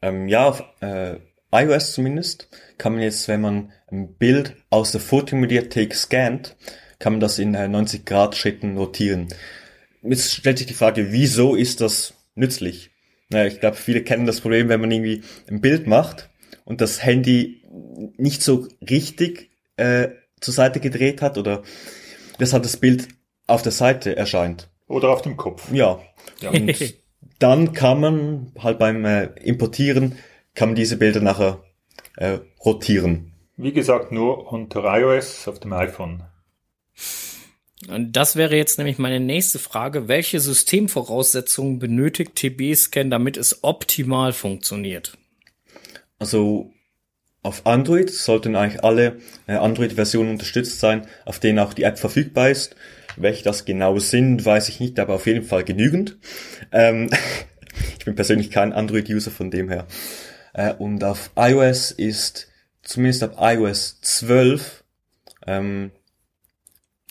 Ähm, 0.00 0.26
ja, 0.26 0.48
auf 0.48 0.64
äh, 0.80 1.16
iOS 1.52 1.92
zumindest 1.92 2.48
kann 2.78 2.94
man 2.94 3.02
jetzt, 3.02 3.28
wenn 3.28 3.42
man 3.42 3.70
Bild 3.90 4.56
aus 4.70 4.92
der 4.92 5.00
Fotomediathek 5.00 5.94
scannt, 5.94 6.56
kann 6.98 7.14
man 7.14 7.20
das 7.20 7.38
in 7.38 7.54
äh, 7.54 7.68
90 7.68 8.04
Grad 8.04 8.36
Schritten 8.36 8.74
notieren. 8.74 9.28
Jetzt 10.02 10.34
stellt 10.34 10.58
sich 10.58 10.66
die 10.66 10.74
Frage, 10.74 11.12
wieso 11.12 11.54
ist 11.54 11.80
das 11.80 12.14
nützlich? 12.34 12.90
Naja, 13.30 13.46
ich 13.46 13.60
glaube, 13.60 13.76
viele 13.76 14.02
kennen 14.02 14.26
das 14.26 14.40
Problem, 14.40 14.68
wenn 14.68 14.80
man 14.80 14.90
irgendwie 14.90 15.22
ein 15.48 15.60
Bild 15.60 15.86
macht 15.86 16.30
und 16.64 16.80
das 16.80 17.04
Handy 17.04 17.62
nicht 18.16 18.42
so 18.42 18.66
richtig 18.88 19.50
äh, 19.76 20.08
zur 20.40 20.54
Seite 20.54 20.80
gedreht 20.80 21.20
hat 21.20 21.36
oder 21.36 21.62
dass 22.38 22.52
halt 22.52 22.64
das 22.64 22.76
Bild 22.76 23.08
auf 23.46 23.62
der 23.62 23.72
Seite 23.72 24.16
erscheint. 24.16 24.68
Oder 24.86 25.10
auf 25.10 25.22
dem 25.22 25.36
Kopf. 25.36 25.70
Ja. 25.72 26.00
ja. 26.40 26.50
Und 26.50 26.74
dann 27.38 27.72
kann 27.72 28.00
man 28.00 28.52
halt 28.58 28.78
beim 28.78 29.04
äh, 29.04 29.26
Importieren, 29.42 30.16
kann 30.54 30.70
man 30.70 30.76
diese 30.76 30.96
Bilder 30.96 31.20
nachher 31.20 31.62
äh, 32.16 32.38
rotieren. 32.64 33.32
Wie 33.60 33.72
gesagt, 33.72 34.12
nur 34.12 34.52
unter 34.52 34.84
iOS 34.84 35.48
auf 35.48 35.58
dem 35.58 35.72
iPhone. 35.72 36.22
Und 37.88 38.12
das 38.12 38.36
wäre 38.36 38.56
jetzt 38.56 38.78
nämlich 38.78 38.98
meine 38.98 39.18
nächste 39.18 39.58
Frage. 39.58 40.06
Welche 40.06 40.38
Systemvoraussetzungen 40.38 41.80
benötigt 41.80 42.36
TB-Scan, 42.36 43.10
damit 43.10 43.36
es 43.36 43.64
optimal 43.64 44.32
funktioniert? 44.32 45.18
Also 46.20 46.72
auf 47.42 47.66
Android 47.66 48.10
sollten 48.10 48.54
eigentlich 48.54 48.84
alle 48.84 49.18
äh, 49.48 49.54
Android-Versionen 49.54 50.30
unterstützt 50.30 50.78
sein, 50.78 51.08
auf 51.24 51.40
denen 51.40 51.58
auch 51.58 51.74
die 51.74 51.82
App 51.82 51.98
verfügbar 51.98 52.50
ist. 52.50 52.76
Welche 53.16 53.42
das 53.42 53.64
genau 53.64 53.98
sind, 53.98 54.44
weiß 54.44 54.68
ich 54.68 54.78
nicht, 54.78 55.00
aber 55.00 55.14
auf 55.14 55.26
jeden 55.26 55.44
Fall 55.44 55.64
genügend. 55.64 56.16
Ähm, 56.70 57.10
ich 57.98 58.04
bin 58.04 58.14
persönlich 58.14 58.52
kein 58.52 58.72
Android-User 58.72 59.32
von 59.32 59.50
dem 59.50 59.68
her. 59.68 59.88
Äh, 60.52 60.74
und 60.74 61.02
auf 61.02 61.32
iOS 61.36 61.90
ist 61.90 62.47
zumindest 62.88 63.22
ab 63.22 63.36
iOS 63.38 64.00
12 64.00 64.82
ähm, 65.46 65.92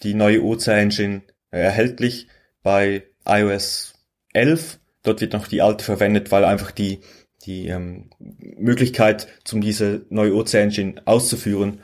die 0.04 0.16
neue 0.16 0.42
OC 0.44 0.68
Engine 0.68 1.22
äh, 1.52 1.60
erhältlich. 1.60 2.28
Bei 2.64 3.04
iOS 3.26 3.94
11 4.34 4.80
dort 5.04 5.22
wird 5.22 5.34
noch 5.34 5.48
die 5.48 5.62
alte 5.62 5.84
verwendet, 5.84 6.32
weil 6.32 6.44
einfach 6.44 6.72
die 6.72 7.00
die 7.46 7.68
ähm, 7.68 8.10
Möglichkeit, 8.20 9.28
um 9.54 9.62
diese 9.62 10.06
neue 10.10 10.36
OC 10.36 10.56
Engine 10.56 11.02
auszuführen, 11.06 11.82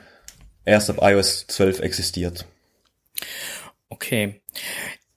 erst 0.64 0.90
ab 0.90 0.98
iOS 1.00 1.46
12 1.46 1.80
existiert. 1.80 2.46
Okay 3.88 4.42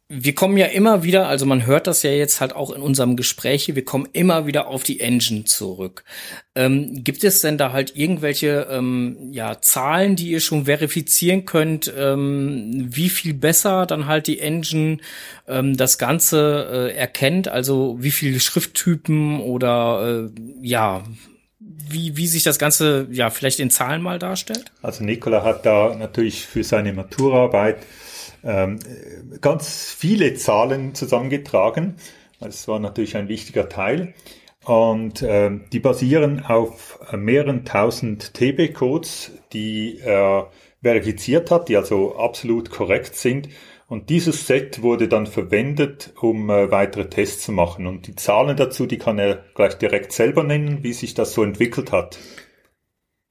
wir 0.10 0.36
kommen 0.36 0.56
ja 0.56 0.68
immer 0.68 1.04
wieder, 1.04 1.28
also 1.28 1.46
man 1.46 1.66
hört 1.66 1.86
das 1.86 2.02
ja 2.02 2.12
jetzt 2.12 2.40
halt 2.40 2.56
auch 2.56 2.72
in 2.72 2.82
unserem 2.82 3.18
Gespräch, 3.18 3.76
wir 3.76 3.84
kommen 3.84 4.08
immer 4.14 4.48
wieder 4.48 4.68
auf 4.68 4.84
die 4.84 5.02
Engine 5.02 5.44
zurück. 5.44 6.06
Ähm, 6.56 7.04
gibt 7.04 7.26
es 7.26 7.42
denn 7.42 7.58
da 7.58 7.74
halt 7.74 7.98
irgendwelche 7.98 8.68
ähm, 8.72 9.18
ja, 9.32 9.60
Zahlen, 9.60 10.16
die 10.16 10.30
ihr 10.30 10.40
schon 10.40 10.64
verifizieren 10.64 11.44
könnt, 11.44 11.94
ähm, 11.98 12.88
wie 12.90 13.10
viel 13.10 13.34
besser 13.34 13.86
dann 13.86 14.08
halt 14.08 14.28
die 14.28 14.40
Engine 14.40 15.00
ähm, 15.46 15.76
das 15.76 15.98
Ganze 15.98 16.92
äh, 16.94 16.96
erkennt? 16.96 17.50
Also 17.50 17.98
wie 18.00 18.12
viele 18.12 18.40
Schrifttypen 18.40 19.42
oder 19.42 20.30
äh, 20.30 20.42
ja, 20.62 21.04
wie, 21.60 22.16
wie 22.16 22.28
sich 22.28 22.44
das 22.44 22.60
Ganze 22.60 23.08
ja 23.12 23.30
vielleicht 23.30 23.60
in 23.60 23.70
Zahlen 23.70 24.02
mal 24.02 24.20
darstellt? 24.20 24.72
Also 24.82 25.04
Nicola 25.04 25.44
hat 25.44 25.66
da 25.66 25.94
natürlich 25.96 26.46
für 26.46 26.64
seine 26.64 26.94
Maturarbeit 26.94 27.78
ähm, 28.44 28.80
ganz 29.42 29.94
viele 29.98 30.34
Zahlen 30.36 30.96
zusammengetragen. 30.96 31.96
Das 32.40 32.68
war 32.68 32.80
natürlich 32.80 33.16
ein 33.18 33.28
wichtiger 33.28 33.70
Teil. 33.70 34.14
Und 34.66 35.24
ähm, 35.24 35.66
die 35.72 35.80
basieren 35.80 36.46
auf 36.46 37.00
mehreren 37.16 37.64
tausend 37.64 38.34
TB-Codes, 38.34 39.32
die 39.54 40.00
er 40.00 40.52
verifiziert 40.82 41.52
hat, 41.52 41.70
die 41.70 41.78
also 41.78 42.18
absolut 42.18 42.70
korrekt 42.70 43.16
sind. 43.16 43.50
Und 43.88 44.10
dieses 44.10 44.46
Set 44.46 44.82
wurde 44.82 45.08
dann 45.08 45.26
verwendet, 45.26 46.14
um 46.20 46.50
äh, 46.50 46.70
weitere 46.70 47.10
Tests 47.10 47.46
zu 47.46 47.54
machen. 47.54 47.88
Und 47.88 48.08
die 48.08 48.16
Zahlen 48.16 48.58
dazu, 48.58 48.86
die 48.86 48.98
kann 48.98 49.18
er 49.18 49.46
gleich 49.56 49.78
direkt 49.78 50.12
selber 50.12 50.44
nennen, 50.44 50.84
wie 50.84 50.92
sich 50.92 51.14
das 51.14 51.34
so 51.34 51.44
entwickelt 51.44 51.94
hat. 51.94 52.20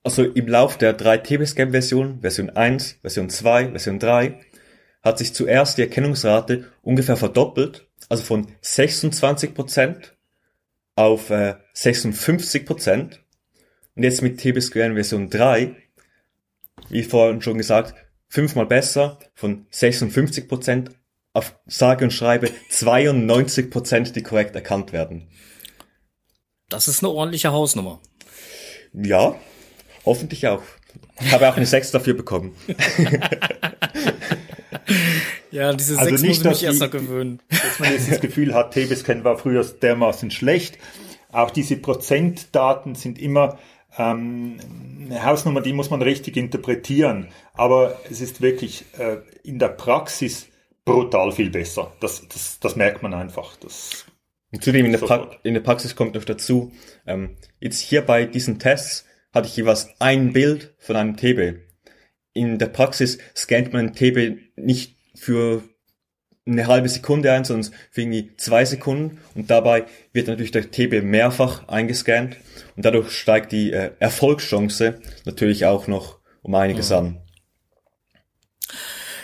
Also 0.03 0.23
im 0.23 0.47
Lauf 0.47 0.79
der 0.79 0.95
drei 0.95 1.19
TB-Scan-Version, 1.19 2.21
Version 2.23 2.51
1, 2.51 3.01
Version 3.03 3.29
2, 3.29 3.71
Version 3.73 3.99
3, 3.99 4.39
hat 5.03 5.19
sich 5.19 5.35
zuerst 5.35 5.79
die 5.79 5.83
Erkennungsrate 5.83 6.71
ungefähr 6.83 7.17
verdoppelt, 7.17 7.87
also 8.09 8.23
von 8.23 8.49
26% 8.63 10.13
auf 10.95 11.31
äh, 11.31 11.57
56%. 11.75 13.19
Und 13.95 14.03
jetzt 14.03 14.23
mit 14.23 14.39
TB-Square 14.39 14.95
Version 14.95 15.31
3, 15.31 15.75
wie 16.89 17.03
vorhin 17.03 17.41
schon 17.41 17.59
gesagt, 17.59 17.95
fünfmal 18.29 18.67
besser, 18.67 19.19
von 19.35 19.67
56% 19.71 20.91
auf 21.33 21.55
sage 21.67 22.05
und 22.05 22.11
schreibe 22.11 22.51
92%, 22.71 24.13
die 24.13 24.23
korrekt 24.23 24.55
erkannt 24.55 24.93
werden. 24.93 25.29
Das 26.69 26.89
ist 26.89 27.03
eine 27.03 27.13
ordentliche 27.13 27.53
Hausnummer. 27.53 28.01
Ja, 28.93 29.37
hoffentlich 30.05 30.47
auch. 30.47 30.63
Ich 31.21 31.33
habe 31.33 31.49
auch 31.49 31.57
eine 31.57 31.67
6 31.67 31.91
dafür 31.93 32.15
bekommen. 32.15 32.57
Ja, 35.51 35.73
diese 35.73 35.99
also 35.99 36.11
sechs 36.11 36.23
nicht, 36.23 36.45
muss 36.45 36.57
ich 36.57 36.63
mich 36.63 36.65
erst 36.65 36.81
noch 36.81 36.91
gewöhnen. 36.91 37.41
Dass 37.49 37.79
man 37.79 37.93
jetzt 37.93 38.11
das 38.11 38.21
Gefühl 38.21 38.55
hat, 38.55 38.73
Tebescan 38.73 39.25
war 39.25 39.39
früher 39.39 39.65
dermaßen 39.65 40.31
schlecht. 40.31 40.79
Auch 41.33 41.51
diese 41.51 41.77
Prozentdaten 41.77 42.95
sind 42.95 43.19
immer 43.19 43.59
ähm, 43.99 44.59
eine 45.05 45.25
Hausnummer, 45.25 45.61
die 45.61 45.73
muss 45.73 45.91
man 45.91 46.03
richtig 46.03 46.37
interpretieren. 46.37 47.29
Aber 47.55 48.01
es 48.11 48.21
ist 48.21 48.41
wirklich 48.41 48.85
äh, 48.99 49.19
in 49.43 49.59
der 49.59 49.69
Praxis 49.69 50.49
brutal 50.85 51.33
viel 51.33 51.51
besser. 51.51 51.93
Das, 52.01 52.27
das, 52.29 52.59
das 52.61 52.77
merkt 52.77 53.03
man 53.03 53.15
einfach. 53.15 53.57
Das 53.57 54.07
und 54.53 54.63
zudem 54.63 54.87
in 54.87 54.93
der, 54.93 54.99
pra 54.99 55.31
in 55.43 55.55
der 55.55 55.61
Praxis 55.61 55.97
kommt 55.97 56.15
noch 56.15 56.25
dazu, 56.25 56.73
ähm, 57.07 57.37
jetzt 57.61 57.81
hier 57.81 58.03
bei 58.03 58.25
diesen 58.25 58.59
Tests 58.59 59.05
hatte 59.33 59.49
ich 59.49 59.57
jeweils 59.57 59.89
ein 59.99 60.33
Bild 60.33 60.75
von 60.79 60.97
einem 60.97 61.17
TB. 61.17 61.61
In 62.33 62.59
der 62.59 62.69
Praxis 62.69 63.19
scannt 63.35 63.73
man 63.73 63.89
ein 63.89 63.95
TB 63.95 64.39
nicht 64.57 64.96
für 65.17 65.63
eine 66.47 66.67
halbe 66.69 66.89
Sekunde 66.89 67.33
ein, 67.33 67.45
sondern 67.45 67.73
für 67.91 68.03
irgendwie 68.03 68.37
zwei 68.37 68.65
Sekunden 68.65 69.19
und 69.35 69.51
dabei 69.51 69.87
wird 70.13 70.29
natürlich 70.29 70.53
der 70.53 70.71
TB 70.71 71.03
mehrfach 71.03 71.67
eingescannt 71.69 72.37
und 72.77 72.85
dadurch 72.85 73.11
steigt 73.11 73.53
die 73.53 73.73
äh, 73.73 73.91
Erfolgschance 73.99 75.01
natürlich 75.25 75.67
auch 75.67 75.89
noch 75.89 76.21
um 76.43 76.55
einiges 76.55 76.91
mhm. 76.91 76.97
an. 76.97 77.21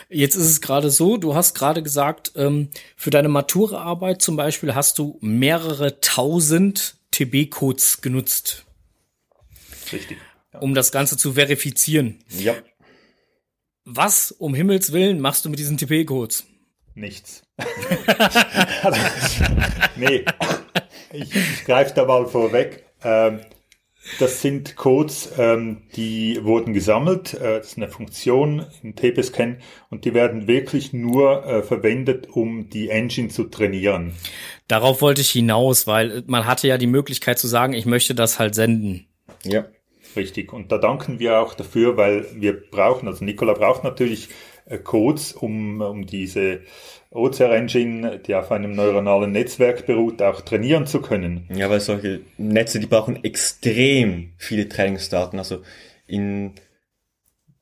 Jetzt 0.09 0.35
ist 0.35 0.45
es 0.49 0.61
gerade 0.61 0.91
so, 0.91 1.17
du 1.17 1.33
hast 1.33 1.55
gerade 1.55 1.81
gesagt, 1.81 2.33
ähm, 2.35 2.69
für 2.95 3.09
deine 3.09 3.29
Maturaarbeit 3.29 4.21
zum 4.21 4.35
Beispiel 4.35 4.75
hast 4.75 4.99
du 4.99 5.17
mehrere 5.21 6.01
tausend 6.01 6.97
TB-Codes 7.11 8.01
genutzt. 8.01 8.65
Richtig. 9.91 10.17
Ja. 10.53 10.59
Um 10.59 10.75
das 10.75 10.91
Ganze 10.91 11.17
zu 11.17 11.33
verifizieren. 11.33 12.19
Ja. 12.29 12.53
Was 13.85 14.31
um 14.31 14.53
Himmels 14.55 14.93
Willen 14.93 15.19
machst 15.19 15.43
du 15.43 15.49
mit 15.49 15.59
diesen 15.59 15.77
TP-Codes? 15.77 16.45
Nichts. 16.95 17.43
nee, 19.97 20.23
ich, 21.11 21.35
ich 21.35 21.65
greife 21.65 21.93
da 21.95 22.05
mal 22.05 22.25
vorweg. 22.25 22.85
Ähm, 23.03 23.41
das 24.19 24.41
sind 24.41 24.75
Codes, 24.75 25.31
ähm, 25.37 25.83
die 25.95 26.39
wurden 26.43 26.73
gesammelt. 26.73 27.33
Äh, 27.33 27.59
das 27.59 27.67
ist 27.67 27.77
eine 27.77 27.89
Funktion 27.89 28.65
in 28.83 28.95
TP-Scan 28.95 29.57
und 29.89 30.05
die 30.05 30.13
werden 30.13 30.47
wirklich 30.47 30.93
nur 30.93 31.45
äh, 31.45 31.63
verwendet, 31.63 32.27
um 32.29 32.69
die 32.69 32.89
Engine 32.89 33.29
zu 33.29 33.45
trainieren. 33.45 34.13
Darauf 34.67 35.01
wollte 35.01 35.21
ich 35.21 35.31
hinaus, 35.31 35.87
weil 35.87 36.23
man 36.27 36.45
hatte 36.45 36.67
ja 36.67 36.77
die 36.77 36.87
Möglichkeit 36.87 37.39
zu 37.39 37.47
sagen, 37.47 37.73
ich 37.73 37.85
möchte 37.85 38.13
das 38.13 38.39
halt 38.39 38.55
senden. 38.55 39.07
Ja. 39.43 39.65
Richtig. 40.15 40.53
Und 40.53 40.71
da 40.71 40.77
danken 40.77 41.19
wir 41.19 41.39
auch 41.39 41.53
dafür, 41.53 41.97
weil 41.97 42.25
wir 42.35 42.59
brauchen, 42.69 43.07
also 43.07 43.23
Nikola 43.23 43.53
braucht 43.53 43.83
natürlich 43.83 44.29
äh, 44.65 44.77
Codes, 44.77 45.33
um, 45.33 45.81
um 45.81 46.05
diese 46.05 46.61
OCR-Engine, 47.11 48.19
die 48.19 48.35
auf 48.35 48.51
einem 48.51 48.71
neuronalen 48.71 49.31
Netzwerk 49.31 49.85
beruht, 49.85 50.21
auch 50.21 50.41
trainieren 50.41 50.87
zu 50.87 51.01
können. 51.01 51.47
Ja, 51.53 51.69
weil 51.69 51.79
solche 51.79 52.21
Netze, 52.37 52.79
die 52.79 52.87
brauchen 52.87 53.23
extrem 53.23 54.33
viele 54.37 54.67
Trainingsdaten. 54.67 55.37
Also 55.37 55.61
in 56.07 56.53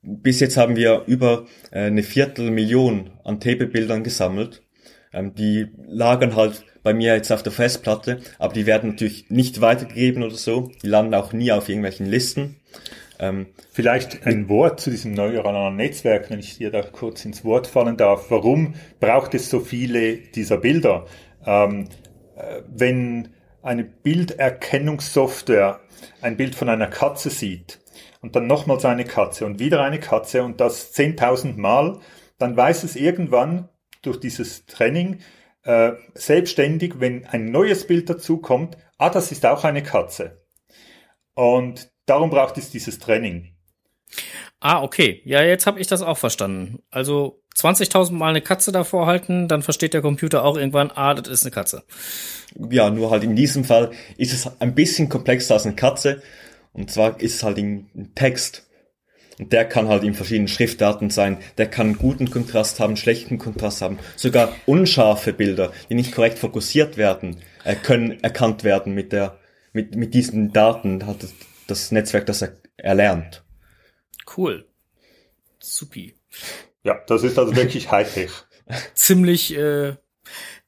bis 0.02 0.40
jetzt 0.40 0.56
haben 0.56 0.76
wir 0.76 1.04
über 1.06 1.46
äh, 1.70 1.82
eine 1.82 2.02
Viertelmillion 2.02 3.10
an 3.24 3.40
TB-Bildern 3.40 4.02
gesammelt. 4.02 4.62
Ähm, 5.12 5.34
die 5.34 5.68
lagern 5.86 6.36
halt 6.36 6.64
bei 6.82 6.94
mir 6.94 7.14
jetzt 7.14 7.32
auf 7.32 7.42
der 7.42 7.52
Festplatte, 7.52 8.20
aber 8.38 8.54
die 8.54 8.66
werden 8.66 8.90
natürlich 8.90 9.30
nicht 9.30 9.60
weitergegeben 9.60 10.22
oder 10.22 10.34
so. 10.34 10.70
Die 10.82 10.88
landen 10.88 11.14
auch 11.14 11.32
nie 11.32 11.52
auf 11.52 11.68
irgendwelchen 11.68 12.06
Listen. 12.06 12.56
Ähm, 13.18 13.46
Vielleicht 13.74 14.26
ein 14.26 14.50
Wort 14.50 14.80
zu 14.80 14.90
diesem 14.90 15.14
neuronalen 15.14 15.76
Netzwerk, 15.76 16.28
wenn 16.28 16.40
ich 16.40 16.58
dir 16.58 16.70
da 16.70 16.82
kurz 16.82 17.24
ins 17.24 17.42
Wort 17.42 17.66
fallen 17.66 17.96
darf. 17.96 18.30
Warum 18.30 18.74
braucht 19.00 19.34
es 19.34 19.48
so 19.48 19.60
viele 19.60 20.16
dieser 20.16 20.58
Bilder? 20.58 21.06
Ähm, 21.46 21.88
äh, 22.36 22.60
wenn 22.68 23.30
eine 23.62 23.84
Bilderkennungssoftware 23.84 25.80
ein 26.20 26.36
Bild 26.36 26.54
von 26.54 26.68
einer 26.68 26.88
Katze 26.88 27.30
sieht 27.30 27.80
und 28.20 28.36
dann 28.36 28.46
nochmals 28.46 28.84
eine 28.84 29.04
Katze 29.04 29.46
und 29.46 29.58
wieder 29.58 29.82
eine 29.82 30.00
Katze 30.00 30.42
und 30.42 30.60
das 30.60 30.94
10.000 30.94 31.56
Mal, 31.56 31.98
dann 32.38 32.54
weiß 32.54 32.84
es 32.84 32.94
irgendwann 32.94 33.70
durch 34.02 34.18
dieses 34.20 34.66
Training, 34.66 35.20
äh, 35.64 35.92
selbstständig, 36.14 36.94
wenn 36.98 37.24
ein 37.26 37.50
neues 37.50 37.86
Bild 37.86 38.10
dazu 38.10 38.38
kommt, 38.38 38.76
ah, 38.98 39.10
das 39.10 39.32
ist 39.32 39.46
auch 39.46 39.64
eine 39.64 39.82
Katze. 39.82 40.42
Und 41.34 41.90
darum 42.06 42.30
braucht 42.30 42.58
es 42.58 42.70
dieses 42.70 42.98
Training. 42.98 43.54
Ah, 44.60 44.82
okay. 44.82 45.22
Ja, 45.24 45.42
jetzt 45.42 45.66
habe 45.66 45.80
ich 45.80 45.86
das 45.86 46.02
auch 46.02 46.18
verstanden. 46.18 46.82
Also 46.90 47.42
20.000 47.56 48.12
Mal 48.12 48.30
eine 48.30 48.42
Katze 48.42 48.72
davor 48.72 49.06
halten, 49.06 49.48
dann 49.48 49.62
versteht 49.62 49.94
der 49.94 50.02
Computer 50.02 50.44
auch 50.44 50.56
irgendwann, 50.56 50.90
ah, 50.90 51.14
das 51.14 51.28
ist 51.28 51.42
eine 51.42 51.50
Katze. 51.50 51.82
Ja, 52.70 52.90
nur 52.90 53.10
halt 53.10 53.24
in 53.24 53.36
diesem 53.36 53.64
Fall 53.64 53.90
ist 54.16 54.32
es 54.32 54.60
ein 54.60 54.74
bisschen 54.74 55.08
komplexer 55.08 55.54
als 55.54 55.66
eine 55.66 55.74
Katze. 55.74 56.22
Und 56.72 56.90
zwar 56.90 57.20
ist 57.20 57.36
es 57.36 57.42
halt 57.42 57.58
ein 57.58 58.12
Text. 58.14 58.68
Und 59.42 59.52
der 59.52 59.64
kann 59.64 59.88
halt 59.88 60.04
in 60.04 60.14
verschiedenen 60.14 60.46
Schriftarten 60.46 61.10
sein. 61.10 61.36
Der 61.58 61.68
kann 61.68 61.98
guten 61.98 62.30
Kontrast 62.30 62.78
haben, 62.78 62.96
schlechten 62.96 63.38
Kontrast 63.38 63.82
haben. 63.82 63.98
Sogar 64.14 64.54
unscharfe 64.66 65.32
Bilder, 65.32 65.72
die 65.90 65.96
nicht 65.96 66.14
korrekt 66.14 66.38
fokussiert 66.38 66.96
werden, 66.96 67.38
äh, 67.64 67.74
können 67.74 68.22
erkannt 68.22 68.62
werden 68.62 68.94
mit 68.94 69.10
der, 69.10 69.40
mit, 69.72 69.96
mit 69.96 70.14
diesen 70.14 70.52
Daten 70.52 71.08
hat 71.08 71.26
das 71.66 71.90
Netzwerk 71.90 72.26
das 72.26 72.42
er, 72.42 72.52
erlernt. 72.76 73.42
Cool. 74.36 74.64
Supi. 75.58 76.14
Ja, 76.84 77.00
das 77.08 77.24
ist 77.24 77.36
also 77.36 77.56
wirklich 77.56 77.90
Hightech. 77.90 78.30
ziemlich, 78.94 79.56
äh, 79.56 79.96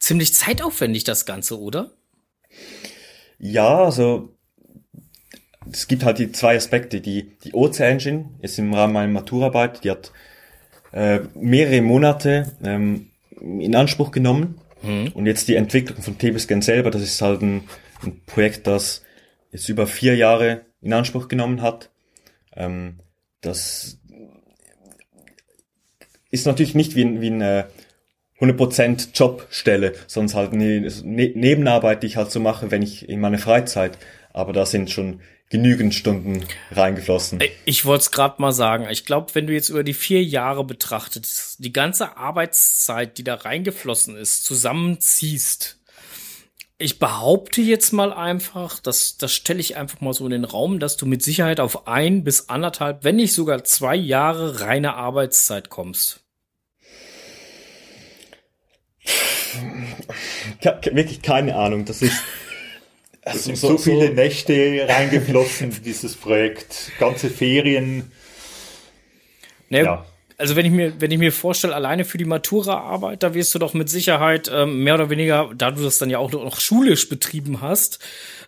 ziemlich 0.01 0.35
zeitaufwendig 0.35 1.05
das 1.05 1.27
Ganze, 1.27 1.61
oder? 1.61 1.93
Ja, 3.39 3.85
also 3.85 4.34
es 5.73 5.89
gibt 5.89 6.05
halt 6.05 6.19
die 6.19 6.33
zwei 6.33 6.57
Aspekte. 6.57 7.01
Die, 7.01 7.37
die 7.45 7.55
OC 7.55 7.81
Engine 7.81 8.31
ist 8.41 8.59
im 8.59 8.73
Rahmen 8.73 8.93
meiner 8.93 9.13
Maturarbeit, 9.13 9.85
die 9.85 9.91
hat 9.91 10.13
äh, 10.93 11.21
mehrere 11.35 11.81
Monate 11.81 12.53
ähm, 12.63 13.11
in 13.41 13.75
Anspruch 13.75 14.11
genommen. 14.11 14.61
Mhm. 14.83 15.09
Und 15.15 15.27
jetzt 15.27 15.49
die 15.49 15.57
Entwicklung 15.57 16.03
von 16.03 16.19
TBScan 16.19 16.63
selber, 16.63 16.91
das 16.91 17.03
ist 17.03 17.21
halt 17.21 17.43
ein, 17.43 17.65
ein 18.03 18.21
Projekt, 18.27 18.67
das 18.67 19.03
jetzt 19.51 19.69
über 19.69 19.87
vier 19.87 20.17
Jahre 20.17 20.63
in 20.83 20.93
Anspruch 20.93 21.29
genommen 21.29 21.63
hat. 21.63 21.91
Ähm, 22.55 23.01
das 23.41 23.99
ist 26.31 26.47
natürlich 26.47 26.75
nicht 26.75 26.97
wie, 26.97 27.21
wie 27.21 27.31
eine 27.31 27.67
100% 28.41 29.09
Jobstelle, 29.15 29.95
sondern 30.07 30.37
halt 30.37 30.53
eine 30.53 30.81
ne-, 30.81 31.33
Nebenarbeit, 31.35 32.03
die 32.03 32.09
ich 32.09 32.17
halt 32.17 32.31
so 32.31 32.41
mache, 32.41 32.71
wenn 32.71 32.83
ich 32.83 33.09
in 33.09 33.21
meine 33.21 33.39
Freizeit. 33.39 33.99
Aber 34.33 34.53
da 34.53 34.67
sind 34.67 34.91
schon 34.91 35.21
genügend 35.51 35.95
Stunden 35.95 36.45
reingeflossen. 36.73 37.41
Ich 37.65 37.85
wollte 37.85 38.03
es 38.03 38.11
gerade 38.11 38.41
mal 38.41 38.53
sagen. 38.53 38.89
Ich 38.91 39.05
glaube, 39.05 39.35
wenn 39.35 39.47
du 39.47 39.53
jetzt 39.53 39.69
über 39.69 39.85
die 39.85 39.95
vier 39.95 40.23
Jahre 40.23 40.65
betrachtest, 40.65 41.63
die 41.65 41.73
ganze 41.73 42.17
Arbeitszeit, 42.17 43.19
die 43.19 43.25
da 43.25 43.35
reingeflossen 43.35 44.17
ist, 44.17 44.45
zusammenziehst, 44.45 45.79
ich 46.77 46.99
behaupte 46.99 47.61
jetzt 47.61 47.93
mal 47.93 48.13
einfach, 48.13 48.81
das, 48.81 49.17
das 49.17 49.33
stelle 49.33 49.61
ich 49.61 49.77
einfach 49.77 50.01
mal 50.01 50.13
so 50.13 50.25
in 50.25 50.33
den 50.33 50.45
Raum, 50.45 50.81
dass 50.81 50.97
du 50.97 51.07
mit 51.07 51.23
Sicherheit 51.23 51.61
auf 51.61 51.87
ein 51.87 52.25
bis 52.25 52.49
anderthalb, 52.49 53.05
wenn 53.05 53.17
nicht 53.17 53.33
sogar 53.33 53.63
zwei 53.65 53.95
Jahre 53.95 54.61
reine 54.61 54.95
Arbeitszeit 54.95 55.69
kommst. 55.69 56.25
Wirklich 60.61 61.23
keine 61.23 61.55
Ahnung. 61.55 61.85
Das 61.85 62.03
ist 62.03 62.17
es 63.25 63.45
sind 63.45 63.57
so, 63.57 63.69
so 63.69 63.79
viele 63.79 64.09
so 64.09 64.13
Nächte 64.13 64.87
reingeflossen, 64.89 65.73
dieses 65.85 66.17
Projekt, 66.17 66.93
ganze 66.99 67.31
Ferien. 67.31 68.13
Ne, 69.71 69.83
ja. 69.83 70.07
Also 70.37 70.57
wenn 70.57 70.67
ich 70.67 70.73
mir, 70.73 71.01
wenn 71.01 71.11
ich 71.11 71.19
mir 71.19 71.33
vorstelle, 71.33 71.75
alleine 71.75 72.05
für 72.05 72.19
die 72.19 72.25
Matura-Arbeit, 72.25 73.23
da 73.23 73.35
wirst 73.35 73.55
du 73.55 73.59
doch 73.59 73.73
mit 73.73 73.89
Sicherheit 73.89 74.51
ähm, 74.53 74.83
mehr 74.83 74.95
oder 74.95 75.09
weniger, 75.09 75.51
da 75.57 75.71
du 75.71 75.83
das 75.83 75.99
dann 75.99 76.11
ja 76.11 76.19
auch 76.19 76.33
noch 76.33 76.61
schulisch 76.61 77.09
betrieben 77.09 77.61
hast, 77.61 78.01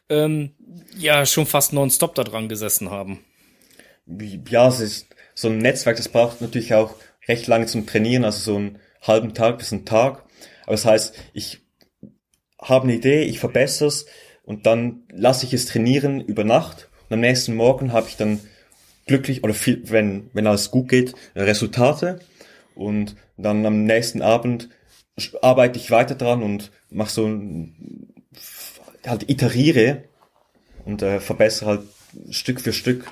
ähm, 0.09 0.51
ja 0.99 1.25
schon 1.27 1.47
fast 1.47 1.73
nonstop 1.73 2.15
da 2.17 2.25
dran 2.25 2.49
gesessen 2.49 2.91
haben. 2.91 3.21
Ja, 4.51 4.69
es 4.69 4.81
ist 4.81 5.07
so 5.35 5.49
ein 5.49 5.59
Netzwerk, 5.59 5.97
das 5.97 6.09
braucht 6.09 6.41
natürlich 6.41 6.75
auch 6.75 6.97
recht 7.29 7.47
lange 7.47 7.67
zum 7.67 7.87
Trainieren, 7.87 8.25
also 8.25 8.53
so 8.53 8.57
einen 8.57 8.79
halben 9.03 9.35
Tag 9.35 9.59
bis 9.59 9.73
einen 9.73 9.85
Tag. 9.85 10.25
Aber 10.65 10.73
das 10.73 10.85
heißt, 10.85 11.15
ich 11.33 11.61
habe 12.61 12.85
eine 12.85 12.95
Idee, 12.95 13.23
ich 13.23 13.39
verbessere 13.39 13.89
es, 13.89 14.07
und 14.47 14.65
dann 14.65 15.03
lasse 15.13 15.45
ich 15.45 15.53
es 15.53 15.67
trainieren 15.67 16.23
über 16.23 16.45
Nacht 16.45 16.89
und 17.09 17.15
am 17.15 17.21
nächsten 17.21 17.55
Morgen 17.55 17.93
habe 17.93 18.09
ich 18.09 18.17
dann 18.17 18.41
glücklich 19.05 19.45
oder 19.45 19.53
viel, 19.53 19.83
wenn, 19.91 20.31
wenn 20.33 20.47
alles 20.47 20.71
gut 20.71 20.89
geht, 20.89 21.15
Resultate 21.35 22.21
und 22.75 23.17
dann 23.37 23.67
am 23.67 23.85
nächsten 23.85 24.23
Abend 24.23 24.71
arbeite 25.43 25.79
ich 25.79 25.91
weiter 25.91 26.15
dran 26.15 26.43
und 26.43 26.71
mache 26.91 27.11
so 27.11 27.27
halt 29.07 29.29
iteriere 29.29 30.05
und 30.85 31.03
äh, 31.03 31.21
verbessere 31.21 31.69
halt 31.69 31.83
Stück 32.31 32.61
für 32.61 32.73
Stück. 32.73 33.07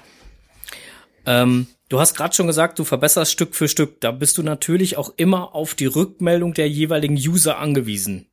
Ähm, 1.27 1.67
du 1.89 2.01
hast 2.01 2.15
gerade 2.15 2.35
schon 2.35 2.47
gesagt, 2.47 2.79
du 2.79 2.85
verbesserst 2.85 3.33
Stück 3.33 3.55
für 3.55 3.69
Stück. 3.69 4.01
Da 4.01 4.11
bist 4.11 4.39
du 4.39 4.43
natürlich 4.43 4.97
auch 4.97 5.13
immer 5.17 5.55
auf 5.55 5.75
die 5.75 5.87
Rückmeldung 5.87 6.55
der 6.55 6.69
jeweiligen 6.69 7.17
User 7.17 7.59
angewiesen. 7.59 8.27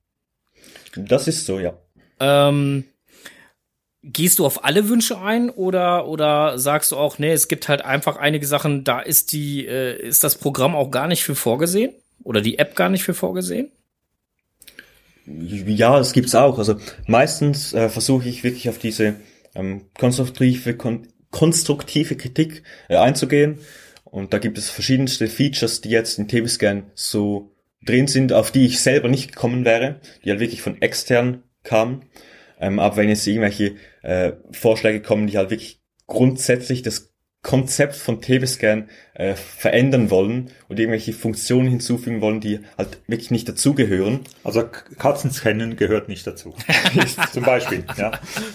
Das 0.96 1.28
ist 1.28 1.46
so, 1.46 1.60
ja. 1.60 1.74
Ähm, 2.20 2.86
Gehst 4.04 4.40
du 4.40 4.46
auf 4.46 4.64
alle 4.66 4.90
Wünsche 4.90 5.20
ein 5.20 5.50
oder 5.50 6.08
oder 6.08 6.58
sagst 6.58 6.92
du 6.92 6.98
auch, 6.98 7.20
nee, 7.20 7.32
es 7.32 7.48
gibt 7.48 7.70
halt 7.70 7.86
einfach 7.86 8.18
einige 8.18 8.48
Sachen, 8.48 8.84
da 8.84 9.00
ist 9.00 9.32
die 9.32 9.66
äh, 9.68 9.96
ist 10.02 10.24
das 10.24 10.36
Programm 10.36 10.76
auch 10.76 10.90
gar 10.90 11.08
nicht 11.08 11.24
für 11.24 11.36
vorgesehen 11.36 11.94
oder 12.24 12.42
die 12.42 12.58
App 12.58 12.76
gar 12.76 12.90
nicht 12.90 13.04
für 13.04 13.14
vorgesehen? 13.14 13.72
Ja, 15.28 16.00
das 16.00 16.14
gibt's 16.14 16.34
auch. 16.34 16.58
Also 16.58 16.78
meistens 17.06 17.74
äh, 17.74 17.90
versuche 17.90 18.28
ich 18.28 18.44
wirklich 18.44 18.70
auf 18.70 18.80
diese 18.80 19.18
ähm, 19.54 19.86
konstruktive 19.98 20.76
kon 20.76 21.08
konstruktive 21.30 22.18
Kritik 22.18 22.64
äh, 22.90 22.98
einzugehen 22.98 23.60
und 24.12 24.34
da 24.34 24.40
gibt 24.40 24.58
es 24.58 24.70
verschiedenste 24.70 25.28
Features, 25.28 25.80
die 25.80 25.90
jetzt 25.90 26.20
in 26.20 26.28
TB-Scan 26.28 26.84
so 26.94 27.56
drin 27.86 28.08
sind, 28.08 28.34
auf 28.34 28.52
die 28.52 28.66
ich 28.66 28.82
selber 28.82 29.08
nicht 29.08 29.34
gekommen 29.34 29.64
wäre, 29.64 30.02
die 30.24 30.30
halt 30.30 30.42
wirklich 30.42 30.62
von 30.62 30.82
extern 30.82 31.44
kamen. 31.64 32.04
Ähm, 32.62 32.80
aber 32.80 32.97
wenn 32.97 33.10
jetzt 33.10 33.28
irgendwelche 33.28 33.76
äh, 34.04 34.34
Vorschläge 34.52 35.02
kommen, 35.02 35.28
die 35.28 35.38
halt 35.38 35.50
wirklich 35.50 35.82
grundsätzlich 36.08 36.84
das 36.84 37.12
Konzept 37.43 37.95
von 37.95 38.21
TV-Scan 38.21 38.88
äh, 39.15 39.34
verändern 39.34 40.12
wollen 40.12 40.52
und 40.67 40.80
irgendwelche 40.80 41.12
Funktionen 41.12 41.67
hinzufügen 41.67 42.21
wollen, 42.21 42.39
die 42.39 42.60
halt 42.78 43.00
wirklich 43.08 43.32
nicht 43.32 43.50
dazugehören. 43.50 44.19
Also 44.43 44.63
Katzenscannen 45.00 45.76
gehört 45.76 46.08
nicht 46.08 46.28
dazu. 46.28 46.54
Zum 47.34 47.43
Beispiel, 47.43 47.84
ja. 47.97 48.12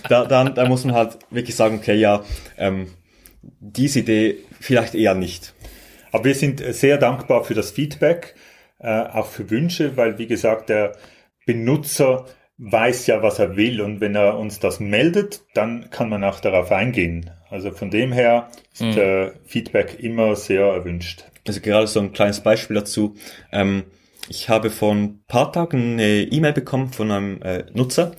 Da, 0.08 0.24
dann, 0.24 0.54
da 0.54 0.68
muss 0.68 0.84
man 0.84 0.94
halt 0.94 1.18
wirklich 1.30 1.56
sagen, 1.56 1.78
okay, 1.78 1.96
ja, 1.96 2.24
ähm, 2.56 2.92
diese 3.42 4.00
Idee 4.00 4.38
vielleicht 4.60 4.94
eher 4.94 5.14
nicht. 5.14 5.52
Aber 6.12 6.24
wir 6.24 6.34
sind 6.36 6.62
sehr 6.72 6.98
dankbar 6.98 7.42
für 7.42 7.54
das 7.54 7.72
Feedback, 7.72 8.36
äh, 8.78 9.00
auch 9.00 9.26
für 9.26 9.50
Wünsche, 9.50 9.96
weil 9.96 10.18
wie 10.18 10.28
gesagt, 10.28 10.68
der 10.68 10.96
Benutzer 11.44 12.26
weiß 12.58 13.06
ja, 13.06 13.22
was 13.22 13.38
er 13.38 13.56
will 13.56 13.80
und 13.80 14.00
wenn 14.00 14.14
er 14.14 14.38
uns 14.38 14.58
das 14.58 14.80
meldet, 14.80 15.42
dann 15.54 15.90
kann 15.90 16.08
man 16.08 16.24
auch 16.24 16.40
darauf 16.40 16.72
eingehen. 16.72 17.30
Also 17.50 17.70
von 17.70 17.90
dem 17.90 18.12
her 18.12 18.50
ist 18.72 18.82
mhm. 18.82 18.98
äh, 18.98 19.30
Feedback 19.44 19.98
immer 20.00 20.34
sehr 20.36 20.64
erwünscht. 20.66 21.24
Also 21.46 21.60
gerade 21.60 21.86
so 21.86 22.00
ein 22.00 22.12
kleines 22.12 22.40
Beispiel 22.40 22.74
dazu. 22.74 23.14
Ähm, 23.52 23.84
ich 24.28 24.48
habe 24.48 24.70
vor 24.70 24.94
ein 24.94 25.22
paar 25.28 25.52
Tagen 25.52 25.94
eine 25.94 26.22
E-Mail 26.22 26.52
bekommen 26.52 26.92
von 26.92 27.10
einem 27.10 27.42
äh, 27.42 27.64
Nutzer, 27.72 28.12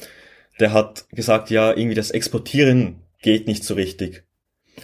der 0.60 0.72
hat 0.72 1.06
gesagt, 1.12 1.50
ja, 1.50 1.72
irgendwie 1.72 1.96
das 1.96 2.12
Exportieren 2.12 3.02
geht 3.22 3.48
nicht 3.48 3.64
so 3.64 3.74
richtig. 3.74 4.24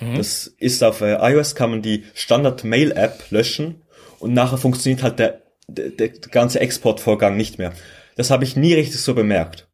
Mhm. 0.01 0.15
Das 0.15 0.47
ist 0.47 0.83
auf 0.83 1.01
äh, 1.01 1.15
iOS 1.33 1.55
kann 1.55 1.69
man 1.69 1.81
die 1.81 2.03
Standard 2.13 2.63
Mail 2.63 2.91
App 2.91 3.23
löschen 3.29 3.83
und 4.19 4.33
nachher 4.33 4.57
funktioniert 4.57 5.03
halt 5.03 5.19
der, 5.19 5.41
der, 5.67 5.89
der 5.89 6.09
ganze 6.09 6.59
Exportvorgang 6.59 7.37
nicht 7.37 7.59
mehr. 7.59 7.73
Das 8.15 8.30
habe 8.30 8.43
ich 8.43 8.56
nie 8.56 8.73
richtig 8.73 8.99
so 9.02 9.13
bemerkt. 9.13 9.69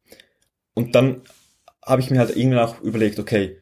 Und 0.74 0.94
dann 0.94 1.22
habe 1.84 2.00
ich 2.00 2.10
mir 2.10 2.18
halt 2.18 2.36
irgendwann 2.36 2.66
auch 2.66 2.80
überlegt, 2.80 3.18
okay, 3.18 3.58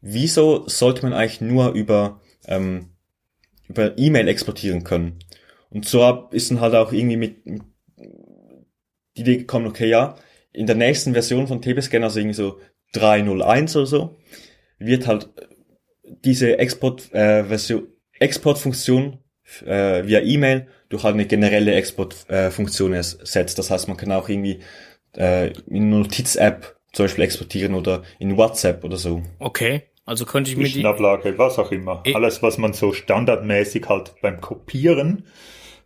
wieso 0.00 0.68
sollte 0.68 1.02
man 1.02 1.12
eigentlich 1.12 1.40
nur 1.40 1.72
über, 1.72 2.20
ähm, 2.46 2.90
über 3.68 3.98
E-Mail 3.98 4.28
exportieren 4.28 4.84
können? 4.84 5.18
Und 5.70 5.86
so 5.86 6.28
ist 6.30 6.50
dann 6.50 6.60
halt 6.60 6.74
auch 6.74 6.92
irgendwie 6.92 7.16
mit 7.16 7.44
die 7.44 7.60
Idee 9.14 9.38
gekommen, 9.38 9.66
okay, 9.66 9.88
ja, 9.88 10.16
in 10.52 10.66
der 10.66 10.76
nächsten 10.76 11.12
Version 11.12 11.46
von 11.46 11.60
TB-Scan, 11.60 12.02
also 12.02 12.18
irgendwie 12.18 12.34
so 12.34 12.60
3.01 12.94 13.76
oder 13.76 13.86
so, 13.86 14.18
wird 14.78 15.06
halt 15.06 15.28
diese 16.24 16.58
Export, 16.58 17.12
äh, 17.12 17.44
Exportfunktion 18.18 19.18
äh, 19.64 20.06
via 20.06 20.20
E-Mail 20.20 20.68
durch 20.88 21.04
halt 21.04 21.14
eine 21.14 21.26
generelle 21.26 21.74
Exportfunktion 21.74 22.92
äh, 22.92 22.96
ersetzt. 22.96 23.58
Das 23.58 23.70
heißt, 23.70 23.88
man 23.88 23.96
kann 23.96 24.12
auch 24.12 24.28
irgendwie 24.28 24.60
äh, 25.16 25.48
in 25.68 25.84
eine 25.84 25.96
Notiz-App 25.96 26.76
zum 26.92 27.04
Beispiel 27.04 27.24
exportieren 27.24 27.74
oder 27.74 28.02
in 28.18 28.36
WhatsApp 28.36 28.84
oder 28.84 28.96
so. 28.96 29.22
Okay. 29.38 29.82
Also 30.04 30.24
könnte 30.24 30.50
ich 30.50 30.56
mir 30.56 30.68
die 30.68 30.84
Ablage, 30.84 31.36
was 31.36 31.58
auch 31.58 31.72
immer. 31.72 32.00
E 32.04 32.14
Alles, 32.14 32.40
was 32.40 32.58
man 32.58 32.72
so 32.72 32.92
standardmäßig 32.92 33.88
halt 33.88 34.14
beim 34.22 34.40
Kopieren 34.40 35.26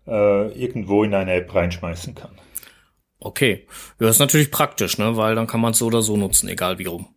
äh, 0.06 0.52
irgendwo 0.52 1.04
in 1.04 1.14
eine 1.14 1.32
App 1.32 1.54
reinschmeißen 1.54 2.14
kann. 2.14 2.38
Okay. 3.18 3.66
Ja, 3.98 4.08
ist 4.08 4.18
natürlich 4.18 4.50
praktisch, 4.50 4.98
ne? 4.98 5.16
Weil 5.16 5.34
dann 5.34 5.46
kann 5.46 5.60
man 5.60 5.72
es 5.72 5.78
so 5.78 5.86
oder 5.86 6.02
so 6.02 6.16
nutzen, 6.16 6.48
egal 6.48 6.78
wie 6.78 6.84
rum. 6.84 7.08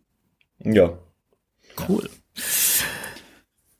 Ja. 0.60 0.98
Cool. 1.88 2.08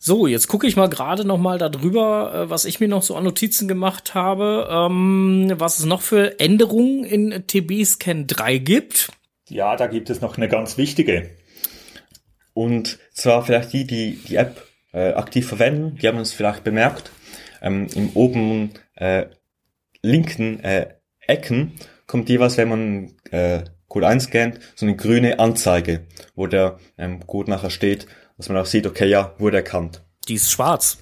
So, 0.06 0.26
jetzt 0.26 0.48
gucke 0.48 0.66
ich 0.66 0.76
mal 0.76 0.90
gerade 0.90 1.24
noch 1.24 1.38
mal 1.38 1.56
darüber, 1.56 2.34
äh, 2.34 2.50
was 2.50 2.66
ich 2.66 2.78
mir 2.78 2.88
noch 2.88 3.02
so 3.02 3.16
an 3.16 3.24
Notizen 3.24 3.68
gemacht 3.68 4.14
habe, 4.14 4.68
ähm, 4.70 5.50
was 5.56 5.78
es 5.78 5.86
noch 5.86 6.02
für 6.02 6.38
Änderungen 6.40 7.04
in 7.04 7.30
TB-Scan 7.46 8.26
3 8.26 8.58
gibt. 8.58 9.12
Ja, 9.48 9.76
da 9.76 9.86
gibt 9.86 10.10
es 10.10 10.20
noch 10.20 10.36
eine 10.36 10.48
ganz 10.48 10.76
wichtige. 10.76 11.30
Und 12.52 12.98
zwar 13.14 13.46
vielleicht 13.46 13.72
die, 13.72 13.86
die 13.86 14.18
die 14.28 14.36
App 14.36 14.66
äh, 14.92 15.14
aktiv 15.14 15.48
verwenden, 15.48 15.96
die 15.96 16.06
haben 16.06 16.18
es 16.18 16.34
vielleicht 16.34 16.64
bemerkt. 16.64 17.10
Ähm, 17.62 17.86
Im 17.94 18.10
oben 18.12 18.72
äh, 18.96 19.28
linken 20.02 20.60
äh, 20.60 20.96
Ecken 21.20 21.72
kommt 22.06 22.28
jeweils, 22.28 22.58
wenn 22.58 22.68
man 22.68 23.12
äh, 23.30 23.64
Code 23.88 24.06
einscannt, 24.06 24.60
so 24.74 24.84
eine 24.84 24.96
grüne 24.96 25.38
Anzeige, 25.38 26.06
wo 26.34 26.46
der 26.46 26.78
ähm, 26.98 27.26
Code 27.26 27.50
nachher 27.50 27.70
steht, 27.70 28.06
dass 28.36 28.48
man 28.48 28.58
auch 28.58 28.66
sieht, 28.66 28.86
okay, 28.86 29.08
ja, 29.08 29.34
wurde 29.38 29.58
erkannt. 29.58 30.02
Die 30.28 30.34
ist 30.34 30.50
schwarz. 30.50 30.98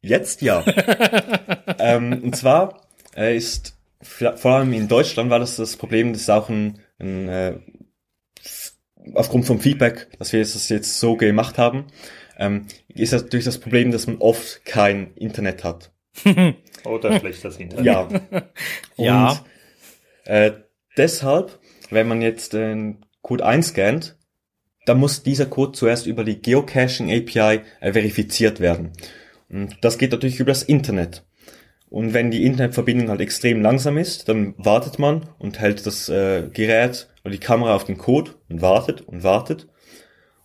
Jetzt 0.00 0.42
ja. 0.42 0.64
ähm, 1.78 2.20
und 2.22 2.36
zwar 2.36 2.82
äh, 3.16 3.36
ist 3.36 3.76
vor 4.02 4.52
allem 4.52 4.72
in 4.72 4.88
Deutschland 4.88 5.30
war 5.30 5.38
das 5.38 5.56
das 5.56 5.76
Problem, 5.76 6.12
das 6.12 6.22
ist 6.22 6.30
auch 6.30 6.48
ein, 6.48 6.80
ein 6.98 7.28
äh, 7.28 7.58
aufgrund 9.14 9.46
vom 9.46 9.60
Feedback, 9.60 10.08
dass 10.18 10.32
wir 10.32 10.40
das 10.40 10.68
jetzt 10.68 11.00
so 11.00 11.16
gemacht 11.16 11.58
haben, 11.58 11.86
ähm, 12.38 12.66
ist 12.88 13.12
das 13.12 13.28
durch 13.28 13.44
das 13.44 13.58
Problem, 13.58 13.90
dass 13.90 14.06
man 14.06 14.18
oft 14.18 14.64
kein 14.64 15.14
Internet 15.14 15.64
hat. 15.64 15.92
Oder 16.84 17.18
schlecht 17.18 17.44
das 17.44 17.56
Internet. 17.56 17.84
Ja. 17.84 18.00
Und, 18.96 19.04
Ja. 19.04 19.44
Äh, 20.24 20.52
deshalb, 20.96 21.58
wenn 21.90 22.08
man 22.08 22.22
jetzt 22.22 22.52
den 22.52 23.04
Code 23.22 23.44
einscannt, 23.44 24.16
dann 24.86 24.98
muss 24.98 25.22
dieser 25.22 25.46
Code 25.46 25.72
zuerst 25.72 26.06
über 26.06 26.24
die 26.24 26.40
Geocaching 26.40 27.10
API 27.10 27.60
äh, 27.80 27.92
verifiziert 27.92 28.60
werden. 28.60 28.92
Und 29.50 29.76
das 29.82 29.98
geht 29.98 30.12
natürlich 30.12 30.40
über 30.40 30.50
das 30.50 30.62
Internet. 30.62 31.24
Und 31.88 32.14
wenn 32.14 32.30
die 32.30 32.44
Internetverbindung 32.44 33.10
halt 33.10 33.20
extrem 33.20 33.62
langsam 33.62 33.96
ist, 33.96 34.28
dann 34.28 34.54
wartet 34.56 34.98
man 34.98 35.28
und 35.38 35.60
hält 35.60 35.86
das 35.86 36.08
äh, 36.08 36.48
Gerät 36.52 37.08
oder 37.24 37.32
die 37.32 37.38
Kamera 37.38 37.74
auf 37.76 37.84
den 37.84 37.98
Code 37.98 38.32
und 38.48 38.62
wartet 38.62 39.02
und 39.02 39.22
wartet. 39.22 39.68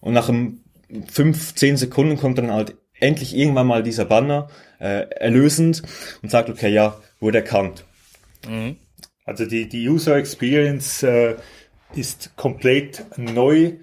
Und 0.02 0.14
nach 0.14 0.30
einem 0.30 0.62
fünf, 1.10 1.56
zehn 1.56 1.78
Sekunden 1.78 2.18
kommt 2.18 2.38
dann 2.38 2.52
halt 2.52 2.76
endlich 3.00 3.36
irgendwann 3.36 3.68
mal 3.68 3.84
dieser 3.84 4.06
Banner 4.06 4.50
äh, 4.80 5.08
erlösend 5.10 5.82
und 6.22 6.30
sagt, 6.30 6.50
okay, 6.50 6.72
ja, 6.72 7.00
wurde 7.20 7.40
erkannt. 7.40 7.86
Also 9.26 9.46
die, 9.46 9.68
die 9.68 9.88
User 9.88 10.16
Experience 10.18 11.04
äh, 11.04 11.36
ist 11.96 12.36
komplett 12.36 13.06
neu, 13.18 13.74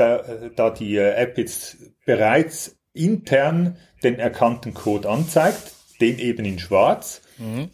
da, 0.00 0.22
da 0.56 0.70
die 0.70 0.96
äh, 0.96 1.14
App 1.14 1.38
jetzt 1.38 1.76
bereits 2.04 2.78
intern 2.92 3.76
den 4.02 4.18
erkannten 4.18 4.74
Code 4.74 5.08
anzeigt, 5.08 5.74
den 6.00 6.18
eben 6.18 6.44
in 6.44 6.58
schwarz. 6.58 7.22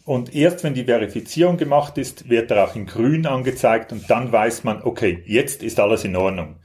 Und 0.05 0.35
erst 0.35 0.63
wenn 0.63 0.73
die 0.73 0.85
Verifizierung 0.85 1.57
gemacht 1.57 1.97
ist, 1.97 2.29
wird 2.29 2.51
er 2.51 2.65
auch 2.65 2.75
in 2.75 2.85
grün 2.85 3.25
angezeigt 3.25 3.91
und 3.91 4.09
dann 4.09 4.31
weiß 4.31 4.63
man, 4.63 4.83
okay, 4.83 5.23
jetzt 5.25 5.63
ist 5.63 5.79
alles 5.79 6.03
in 6.03 6.15
Ordnung. 6.15 6.57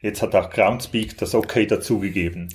Jetzt 0.00 0.20
hat 0.20 0.34
auch 0.34 0.50
Groundspeak 0.50 1.16
das 1.18 1.34
Okay 1.34 1.66
dazugegeben. 1.66 2.48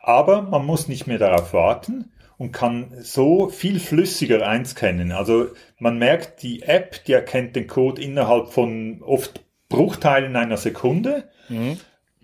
Aber 0.00 0.42
man 0.42 0.64
muss 0.64 0.88
nicht 0.88 1.06
mehr 1.06 1.18
darauf 1.18 1.52
warten 1.52 2.12
und 2.36 2.52
kann 2.52 2.92
so 3.00 3.48
viel 3.48 3.78
flüssiger 3.78 4.46
einscannen. 4.46 5.12
Also 5.12 5.48
man 5.78 5.98
merkt, 5.98 6.42
die 6.42 6.62
App, 6.62 7.04
die 7.04 7.12
erkennt 7.12 7.56
den 7.56 7.66
Code 7.66 8.02
innerhalb 8.02 8.48
von 8.48 9.02
oft 9.02 9.44
Bruchteilen 9.68 10.36
einer 10.36 10.56
Sekunde. 10.56 11.28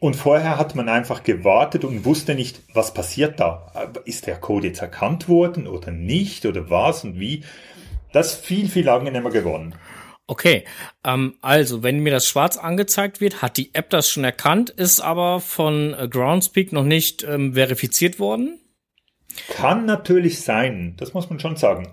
Und 0.01 0.17
vorher 0.17 0.57
hat 0.57 0.75
man 0.75 0.89
einfach 0.89 1.23
gewartet 1.23 1.85
und 1.85 2.07
wusste 2.07 2.35
nicht, 2.35 2.63
was 2.73 2.95
passiert 2.95 3.39
da. 3.39 3.93
Ist 4.07 4.27
der 4.27 4.37
Code 4.37 4.69
jetzt 4.69 4.81
erkannt 4.81 5.29
worden 5.29 5.67
oder 5.67 5.91
nicht 5.93 6.47
oder 6.47 6.71
was 6.71 7.05
und 7.05 7.21
wie? 7.21 7.45
Das 8.11 8.33
ist 8.33 8.45
viel, 8.45 8.69
viel 8.69 8.89
angenehmer 8.89 9.31
geworden. 9.31 9.75
Okay, 10.27 10.65
ähm, 11.05 11.35
also 11.43 11.83
wenn 11.83 12.01
mir 12.01 12.13
das 12.13 12.27
schwarz 12.27 12.57
angezeigt 12.57 13.21
wird, 13.21 13.43
hat 13.43 13.59
die 13.59 13.75
App 13.75 13.91
das 13.91 14.09
schon 14.09 14.25
erkannt, 14.25 14.71
ist 14.71 15.01
aber 15.01 15.41
von 15.41 15.93
äh, 15.93 16.09
Groundspeak 16.09 16.73
noch 16.73 16.85
nicht 16.85 17.23
ähm, 17.25 17.53
verifiziert 17.55 18.19
worden. 18.19 18.59
Kann 19.49 19.85
natürlich 19.85 20.41
sein, 20.41 20.95
das 20.97 21.13
muss 21.13 21.29
man 21.29 21.41
schon 21.41 21.57
sagen. 21.57 21.89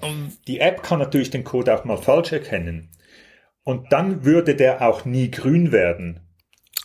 Die 0.48 0.60
App 0.60 0.82
kann 0.82 1.00
natürlich 1.00 1.30
den 1.30 1.44
Code 1.44 1.76
auch 1.76 1.84
mal 1.84 1.98
falsch 1.98 2.32
erkennen. 2.32 2.90
Und 3.64 3.92
dann 3.92 4.24
würde 4.24 4.56
der 4.56 4.82
auch 4.82 5.04
nie 5.04 5.30
grün 5.30 5.72
werden. 5.72 6.22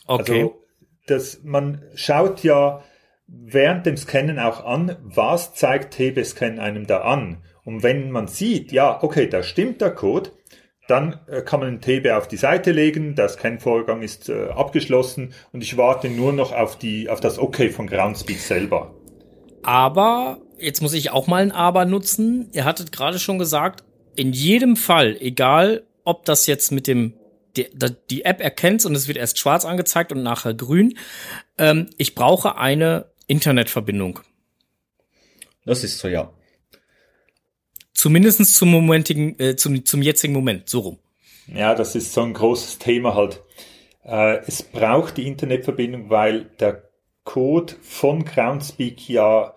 Okay. 0.05 0.41
Also 0.41 0.62
das, 1.07 1.41
man 1.43 1.81
schaut 1.95 2.43
ja 2.43 2.83
während 3.27 3.85
dem 3.85 3.97
Scannen 3.97 4.39
auch 4.39 4.63
an, 4.65 4.97
was 5.03 5.53
zeigt 5.53 5.95
TB-Scan 5.95 6.59
einem 6.59 6.87
da 6.87 7.01
an. 7.01 7.43
Und 7.63 7.83
wenn 7.83 8.11
man 8.11 8.27
sieht, 8.27 8.71
ja, 8.71 9.01
okay, 9.01 9.27
da 9.27 9.41
stimmt 9.43 9.81
der 9.81 9.91
Code, 9.91 10.31
dann 10.87 11.19
äh, 11.27 11.41
kann 11.41 11.61
man 11.61 11.79
den 11.79 11.81
TB 11.81 12.11
auf 12.11 12.27
die 12.27 12.37
Seite 12.37 12.71
legen, 12.71 13.15
der 13.15 13.29
Scan-Vorgang 13.29 14.01
ist 14.01 14.29
äh, 14.29 14.49
abgeschlossen 14.49 15.33
und 15.53 15.63
ich 15.63 15.77
warte 15.77 16.09
nur 16.09 16.33
noch 16.33 16.51
auf, 16.51 16.77
die, 16.77 17.09
auf 17.09 17.21
das 17.21 17.39
Okay 17.39 17.69
von 17.69 17.87
Groundspeak 17.87 18.39
selber. 18.39 18.93
Aber 19.63 20.41
jetzt 20.57 20.81
muss 20.81 20.93
ich 20.93 21.11
auch 21.11 21.27
mal 21.27 21.41
ein 21.41 21.53
Aber 21.53 21.85
nutzen. 21.85 22.49
Ihr 22.51 22.65
hattet 22.65 22.91
gerade 22.91 23.17
schon 23.17 23.39
gesagt, 23.39 23.85
in 24.15 24.33
jedem 24.33 24.75
Fall, 24.75 25.15
egal 25.19 25.83
ob 26.03 26.25
das 26.25 26.47
jetzt 26.47 26.71
mit 26.71 26.85
dem 26.85 27.13
die, 27.55 27.67
die 28.09 28.25
App 28.25 28.41
erkennt 28.41 28.85
und 28.85 28.95
es 28.95 29.07
wird 29.07 29.17
erst 29.17 29.39
schwarz 29.39 29.65
angezeigt 29.65 30.11
und 30.11 30.23
nachher 30.23 30.53
grün, 30.53 30.97
ähm, 31.57 31.89
ich 31.97 32.15
brauche 32.15 32.57
eine 32.57 33.11
Internetverbindung. 33.27 34.19
Das 35.65 35.83
ist 35.83 35.99
so, 35.99 36.07
ja. 36.07 36.33
Zumindestens 37.93 38.53
zum 38.53 38.69
momentigen, 38.69 39.39
äh, 39.39 39.55
zum, 39.55 39.85
zum 39.85 40.01
jetzigen 40.01 40.33
Moment, 40.33 40.69
so 40.69 40.79
rum. 40.79 40.99
Ja, 41.47 41.75
das 41.75 41.95
ist 41.95 42.13
so 42.13 42.21
ein 42.21 42.33
großes 42.33 42.79
Thema 42.79 43.15
halt. 43.15 43.41
Äh, 44.03 44.39
es 44.47 44.63
braucht 44.63 45.17
die 45.17 45.27
Internetverbindung, 45.27 46.09
weil 46.09 46.45
der 46.59 46.89
Code 47.23 47.75
von 47.81 48.25
Groundspeak 48.25 49.07
ja 49.07 49.55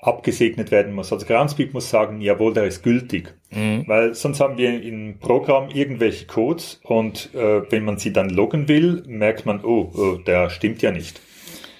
abgesegnet 0.00 0.70
werden 0.70 0.92
muss. 0.92 1.12
Also 1.12 1.26
Groundspeak 1.26 1.74
muss 1.74 1.90
sagen, 1.90 2.20
jawohl, 2.20 2.54
der 2.54 2.64
ist 2.64 2.82
gültig. 2.82 3.34
Weil 3.50 4.14
sonst 4.14 4.40
haben 4.40 4.58
wir 4.58 4.82
im 4.82 5.18
Programm 5.18 5.70
irgendwelche 5.70 6.26
Codes 6.26 6.80
und 6.84 7.34
äh, 7.34 7.62
wenn 7.70 7.84
man 7.84 7.98
sie 7.98 8.12
dann 8.12 8.30
loggen 8.30 8.68
will, 8.68 9.02
merkt 9.06 9.46
man, 9.46 9.64
oh, 9.64 9.90
oh 9.94 10.18
der 10.18 10.50
stimmt 10.50 10.82
ja 10.82 10.90
nicht. 10.90 11.20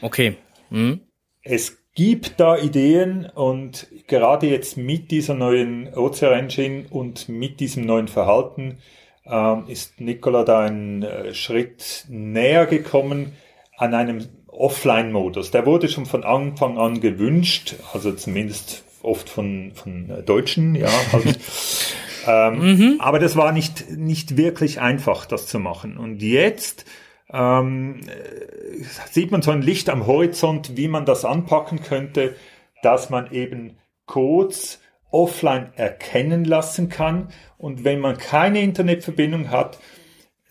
Okay. 0.01 0.37
Hm? 0.71 1.01
Es 1.43 1.79
gibt 1.95 2.41
da 2.41 2.57
Ideen 2.57 3.27
und 3.27 3.89
gerade 4.07 4.47
jetzt 4.47 4.77
mit 4.77 5.11
dieser 5.11 5.35
neuen 5.35 5.93
OCR 5.95 6.33
Engine 6.33 6.87
und 6.91 7.29
mit 7.29 7.61
diesem 7.61 7.85
neuen 7.85 8.09
Verhalten 8.09 8.79
ähm, 9.27 9.65
ist 9.69 10.01
Nicola 10.01 10.45
da 10.45 10.61
einen 10.61 11.03
äh, 11.03 11.35
Schritt 11.35 12.07
näher 12.09 12.67
gekommen 12.67 13.33
an 13.77 13.95
einem 13.95 14.27
Offline-Modus. 14.59 15.51
Der 15.51 15.67
wurde 15.67 15.89
schon 15.89 16.07
von 16.07 16.25
Anfang 16.25 16.79
an 16.79 17.01
gewünscht, 17.01 17.77
also 17.93 18.13
zumindest 18.13 18.85
oft 19.03 19.29
von, 19.29 19.73
von 19.75 20.11
äh, 20.11 20.23
Deutschen, 20.23 20.75
ja. 20.75 20.89
Halt. 21.13 21.39
ähm, 22.27 22.97
Aber 22.99 23.19
das 23.19 23.37
war 23.37 23.53
nicht, 23.53 23.91
nicht 23.91 24.37
wirklich 24.37 24.81
einfach, 24.81 25.27
das 25.27 25.47
zu 25.47 25.59
machen. 25.59 25.97
Und 25.97 26.23
jetzt 26.23 26.85
ähm, 27.33 28.01
äh, 28.07 28.85
sieht 29.11 29.31
man 29.31 29.43
so 29.43 29.51
ein 29.51 29.63
Licht 29.63 29.91
am 29.91 30.07
Horizont, 30.07 30.77
wie 30.77 30.89
man 30.89 31.05
das 31.05 31.25
anpacken 31.25 31.81
könnte, 31.83 32.35
dass 32.83 33.11
man 33.11 33.31
eben 33.33 33.77
Codes 34.07 34.81
offline 35.11 35.71
erkennen 35.77 36.45
lassen 36.45 36.89
kann. 36.89 37.29
Und 37.59 37.85
wenn 37.85 38.01
man 38.01 38.19
keine 38.19 38.61
Internetverbindung 38.61 39.51
hat, 39.51 39.79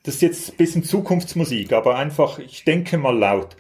das 0.04 0.16
ist 0.16 0.22
jetzt 0.22 0.50
ein 0.52 0.58
bisschen 0.58 0.84
Zukunftsmusik, 0.84 1.74
aber 1.74 1.98
einfach, 1.98 2.40
ich 2.40 2.64
denke 2.64 2.98
mal 2.98 3.18
laut, 3.18 3.58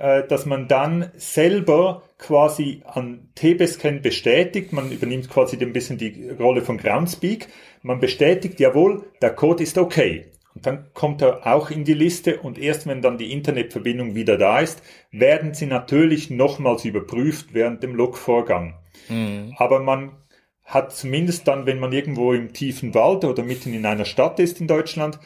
dass 0.00 0.46
man 0.46 0.66
dann 0.66 1.10
selber 1.16 2.02
quasi 2.18 2.82
an 2.86 3.28
TB-Scan 3.34 4.00
bestätigt, 4.00 4.72
man 4.72 4.90
übernimmt 4.90 5.28
quasi 5.28 5.58
ein 5.60 5.72
bisschen 5.72 5.98
die 5.98 6.30
Rolle 6.30 6.62
von 6.62 6.78
Groundspeak, 6.78 7.48
man 7.82 8.00
bestätigt, 8.00 8.60
jawohl, 8.60 9.04
der 9.20 9.30
Code 9.30 9.62
ist 9.62 9.76
okay. 9.78 10.26
Und 10.54 10.66
dann 10.66 10.86
kommt 10.94 11.22
er 11.22 11.46
auch 11.46 11.70
in 11.70 11.84
die 11.84 11.94
Liste 11.94 12.40
und 12.40 12.58
erst 12.58 12.86
wenn 12.86 13.02
dann 13.02 13.18
die 13.18 13.32
Internetverbindung 13.32 14.14
wieder 14.14 14.36
da 14.36 14.60
ist, 14.60 14.82
werden 15.12 15.54
sie 15.54 15.66
natürlich 15.66 16.30
nochmals 16.30 16.84
überprüft 16.84 17.54
während 17.54 17.82
dem 17.82 17.94
Logvorgang. 17.94 18.74
Aber 19.58 19.80
man 19.80 20.12
hat 20.64 20.92
zumindest 20.92 21.46
dann, 21.48 21.66
wenn 21.66 21.78
man 21.78 21.92
irgendwo 21.92 22.32
im 22.32 22.52
tiefen 22.52 22.94
Wald 22.94 23.24
oder 23.24 23.42
mitten 23.42 23.74
in 23.74 23.86
einer 23.86 24.04
Stadt 24.04 24.38
ist 24.38 24.60
in 24.60 24.66
Deutschland, 24.66 25.18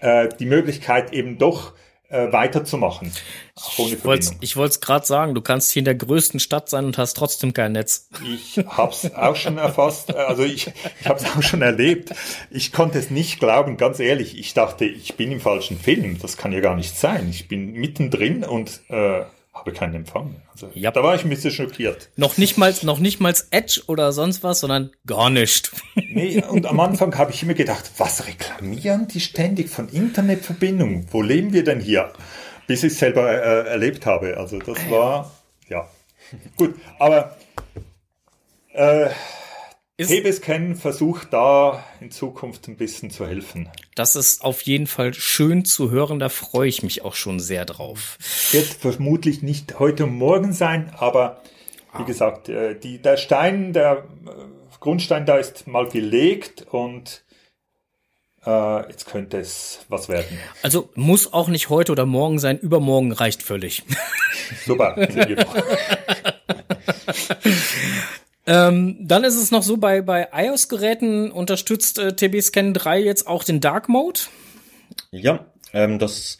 äh, 0.00 0.28
die 0.38 0.46
Möglichkeit 0.46 1.12
eben 1.12 1.38
doch 1.38 1.74
äh, 2.12 2.32
weiterzumachen. 2.32 3.12
Ich 3.78 4.04
wollte 4.04 4.56
wollte 4.56 4.80
gerade 4.80 5.06
sagen, 5.06 5.34
du 5.34 5.40
kannst 5.40 5.72
hier 5.72 5.80
in 5.80 5.84
der 5.84 5.94
größten 5.94 6.40
Stadt 6.40 6.68
sein 6.68 6.84
und 6.84 6.98
hast 6.98 7.14
trotzdem 7.14 7.52
kein 7.52 7.72
Netz. 7.72 8.08
Ich 8.32 8.58
hab's 8.66 9.12
auch 9.14 9.36
schon 9.36 9.58
erfasst, 9.58 10.10
äh, 10.10 10.14
also 10.14 10.44
ich, 10.44 10.70
ich 11.00 11.08
habe 11.08 11.18
es 11.18 11.26
auch 11.26 11.42
schon 11.42 11.62
erlebt. 11.62 12.12
Ich 12.50 12.72
konnte 12.72 12.98
es 12.98 13.10
nicht 13.10 13.40
glauben, 13.40 13.76
ganz 13.76 13.98
ehrlich. 13.98 14.38
Ich 14.38 14.54
dachte, 14.54 14.84
ich 14.84 15.16
bin 15.16 15.32
im 15.32 15.40
falschen 15.40 15.78
Film. 15.78 16.18
Das 16.20 16.36
kann 16.36 16.52
ja 16.52 16.60
gar 16.60 16.76
nicht 16.76 16.96
sein. 16.96 17.28
Ich 17.30 17.48
bin 17.48 17.72
mittendrin 17.72 18.44
und 18.44 18.80
äh, 18.88 19.22
habe 19.52 19.72
keinen 19.72 19.94
Empfang. 19.94 20.36
Also, 20.52 20.70
Ja. 20.74 20.90
Da 20.90 21.02
war 21.02 21.14
ich 21.14 21.24
ein 21.24 21.28
bisschen 21.30 21.50
schockiert. 21.50 22.08
Noch 22.16 22.38
nicht 22.38 22.56
mal, 22.56 22.74
noch 22.82 22.98
nicht 22.98 23.20
mal 23.20 23.34
Edge 23.50 23.82
oder 23.86 24.12
sonst 24.12 24.42
was, 24.42 24.60
sondern 24.60 24.90
gar 25.06 25.30
nicht. 25.30 25.70
Nee, 26.14 26.42
und 26.44 26.66
am 26.66 26.78
Anfang 26.78 27.16
habe 27.16 27.32
ich 27.32 27.42
immer 27.42 27.54
gedacht, 27.54 27.90
was 27.96 28.26
reklamieren 28.26 29.08
die 29.08 29.20
ständig 29.20 29.70
von 29.70 29.88
Internetverbindung? 29.88 31.06
Wo 31.10 31.22
leben 31.22 31.54
wir 31.54 31.64
denn 31.64 31.80
hier? 31.80 32.12
Bis 32.66 32.82
ich 32.82 32.92
es 32.92 32.98
selber 32.98 33.30
äh, 33.30 33.68
erlebt 33.68 34.04
habe. 34.04 34.36
Also 34.36 34.58
das 34.58 34.78
war, 34.90 35.32
ja, 35.68 35.88
gut. 36.56 36.74
Aber 36.98 37.36
äh, 38.74 39.08
TBScan 40.00 40.74
versucht 40.74 41.32
da 41.32 41.84
in 42.00 42.10
Zukunft 42.10 42.66
ein 42.66 42.76
bisschen 42.76 43.10
zu 43.10 43.26
helfen. 43.26 43.68
Das 43.94 44.16
ist 44.16 44.42
auf 44.42 44.62
jeden 44.62 44.86
Fall 44.86 45.12
schön 45.12 45.64
zu 45.64 45.90
hören, 45.90 46.18
da 46.18 46.28
freue 46.28 46.68
ich 46.68 46.82
mich 46.82 47.02
auch 47.02 47.14
schon 47.14 47.40
sehr 47.40 47.64
drauf. 47.66 48.16
Wird 48.52 48.66
vermutlich 48.66 49.42
nicht 49.42 49.78
heute 49.78 50.06
morgen 50.06 50.52
sein, 50.52 50.92
aber 50.96 51.42
wie 51.98 52.04
gesagt, 52.04 52.48
äh, 52.48 52.74
die, 52.78 52.98
der 53.02 53.18
Stein, 53.18 53.74
der 53.74 54.08
äh, 54.26 54.30
Grundstein 54.80 55.26
da 55.26 55.36
ist 55.36 55.66
mal 55.66 55.86
gelegt 55.88 56.66
und 56.70 57.22
äh, 58.46 58.88
jetzt 58.88 59.06
könnte 59.06 59.38
es 59.38 59.84
was 59.88 60.08
werden. 60.08 60.38
Also 60.62 60.88
muss 60.94 61.34
auch 61.34 61.48
nicht 61.48 61.68
heute 61.68 61.92
oder 61.92 62.06
morgen 62.06 62.38
sein, 62.38 62.58
übermorgen 62.58 63.12
reicht 63.12 63.42
völlig. 63.42 63.82
Super. 64.64 64.96
Ähm, 68.46 68.96
dann 69.00 69.24
ist 69.24 69.36
es 69.36 69.50
noch 69.50 69.62
so, 69.62 69.76
bei, 69.76 70.02
bei 70.02 70.28
iOS-Geräten 70.32 71.30
unterstützt 71.30 71.98
äh, 71.98 72.12
TB-Scan 72.12 72.72
3 72.72 73.00
jetzt 73.00 73.26
auch 73.26 73.44
den 73.44 73.60
Dark 73.60 73.88
Mode. 73.88 74.20
Ja, 75.10 75.46
ähm, 75.72 75.98
das 75.98 76.38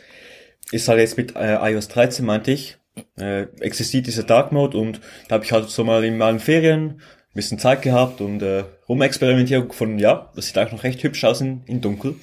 ist 0.72 0.88
halt 0.88 0.98
jetzt 0.98 1.16
mit 1.16 1.36
äh, 1.36 1.54
iOS 1.72 1.88
13, 1.88 2.24
meinte 2.24 2.50
ich, 2.50 2.76
äh, 3.16 3.42
existiert 3.60 4.06
dieser 4.06 4.24
Dark 4.24 4.52
Mode 4.52 4.76
und 4.78 5.00
da 5.28 5.36
habe 5.36 5.44
ich 5.44 5.52
halt 5.52 5.70
so 5.70 5.84
mal 5.84 6.04
in 6.04 6.18
meinen 6.18 6.40
Ferien 6.40 6.82
ein 6.90 7.34
bisschen 7.34 7.58
Zeit 7.58 7.82
gehabt 7.82 8.20
und 8.20 8.42
äh, 8.42 8.64
rumexperimentiert 8.88 9.62
und 9.62 9.68
gefunden, 9.68 9.98
ja, 9.98 10.30
das 10.34 10.46
sieht 10.46 10.58
eigentlich 10.58 10.72
noch 10.72 10.84
recht 10.84 11.02
hübsch 11.02 11.24
aus 11.24 11.40
in, 11.40 11.62
in 11.66 11.80
dunkel. 11.80 12.16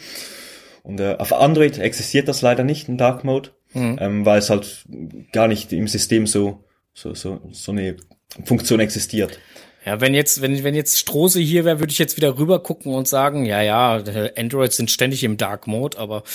Und 0.83 0.99
äh, 0.99 1.15
auf 1.17 1.33
Android 1.33 1.77
existiert 1.77 2.27
das 2.27 2.41
leider 2.41 2.63
nicht, 2.63 2.89
ein 2.89 2.97
Dark 2.97 3.23
Mode, 3.23 3.49
ähm, 3.73 4.25
weil 4.25 4.39
es 4.39 4.49
halt 4.49 4.85
gar 5.31 5.47
nicht 5.47 5.71
im 5.73 5.87
System 5.87 6.27
so, 6.27 6.63
so, 6.93 7.13
so, 7.13 7.41
so 7.51 7.71
eine 7.71 7.97
Funktion 8.45 8.79
existiert. 8.79 9.39
Ja, 9.85 10.01
wenn 10.01 10.13
jetzt, 10.13 10.41
wenn, 10.41 10.63
wenn 10.63 10.75
jetzt 10.75 10.99
Strose 10.99 11.39
hier 11.39 11.63
wäre, 11.63 11.79
würde 11.79 11.91
ich 11.91 11.99
jetzt 11.99 12.17
wieder 12.17 12.37
rüber 12.37 12.61
gucken 12.61 12.93
und 12.93 13.07
sagen, 13.07 13.45
ja, 13.45 13.61
ja, 13.61 14.03
Androids 14.37 14.75
sind 14.75 14.91
ständig 14.91 15.23
im 15.23 15.37
Dark 15.37 15.67
Mode, 15.67 15.97
aber 15.97 16.23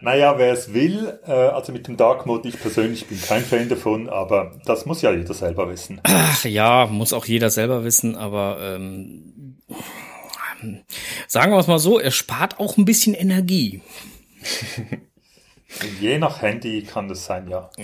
Naja, 0.00 0.36
wer 0.36 0.52
es 0.52 0.74
will, 0.74 1.18
äh, 1.26 1.32
also 1.32 1.72
mit 1.72 1.88
dem 1.88 1.96
Dark 1.96 2.26
Mode, 2.26 2.48
ich 2.48 2.60
persönlich 2.60 3.06
bin 3.06 3.20
kein 3.20 3.42
Fan 3.42 3.68
davon, 3.68 4.08
aber 4.08 4.52
das 4.66 4.84
muss 4.84 5.00
ja 5.02 5.12
jeder 5.12 5.34
selber 5.34 5.68
wissen. 5.70 6.00
ach 6.02 6.44
ja, 6.44 6.86
muss 6.86 7.12
auch 7.12 7.24
jeder 7.24 7.50
selber 7.50 7.84
wissen, 7.84 8.16
aber 8.16 8.58
ähm, 8.60 9.56
sagen 11.26 11.52
wir 11.52 11.58
es 11.58 11.66
mal 11.66 11.78
so, 11.78 11.98
er 11.98 12.10
spart 12.10 12.60
auch 12.60 12.76
ein 12.76 12.84
bisschen 12.84 13.14
Energie. 13.14 13.80
Je 16.00 16.18
nach 16.18 16.42
Handy 16.42 16.82
kann 16.82 17.08
das 17.08 17.24
sein, 17.24 17.48
ja. 17.48 17.70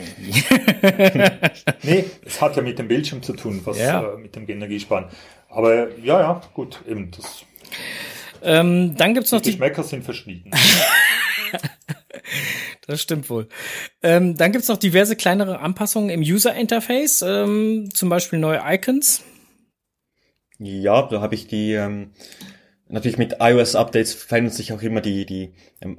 nee, 1.83 2.05
es 2.25 2.41
hat 2.41 2.57
ja 2.57 2.63
mit 2.63 2.79
dem 2.79 2.89
Bildschirm 2.89 3.23
zu 3.23 3.33
tun, 3.33 3.61
was 3.65 3.79
Ja. 3.79 4.13
äh, 4.13 4.17
mit 4.19 4.37
dem 4.37 4.49
Energiesparen. 4.49 5.07
Aber 5.49 5.97
ja, 5.99 6.21
ja, 6.21 6.41
gut, 6.55 6.81
eben, 6.89 7.11
das, 7.11 7.45
Ähm, 8.43 8.97
dann 8.97 9.15
gibt's 9.15 9.33
noch 9.33 9.41
die 9.41 9.51
die, 9.51 9.57
Geschmäcker 9.57 9.83
sind 9.83 10.05
verschieden. 10.05 10.51
das 12.87 13.03
stimmt 13.03 13.29
wohl. 13.31 13.49
Ähm, 14.03 14.37
dann 14.37 14.53
gibt's 14.53 14.69
noch 14.69 14.77
diverse 14.79 15.17
kleinere 15.17 15.61
Anpassungen 15.61 16.11
im 16.11 16.21
User 16.21 16.55
Interface, 16.55 17.23
ähm, 17.23 17.89
zum 17.93 18.09
Beispiel 18.09 18.39
neue 18.39 18.61
Icons. 18.65 19.23
Ja, 20.59 21.03
da 21.03 21.21
habe 21.21 21.35
ich 21.35 21.49
die, 21.49 21.73
ähm, 21.73 22.13
natürlich 22.89 23.19
mit 23.19 23.37
iOS-Updates 23.41 24.15
verändern 24.15 24.53
sich 24.53 24.73
auch 24.73 24.83
immer 24.83 25.01
die, 25.01 25.27
die 25.27 25.55
ähm, 25.81 25.99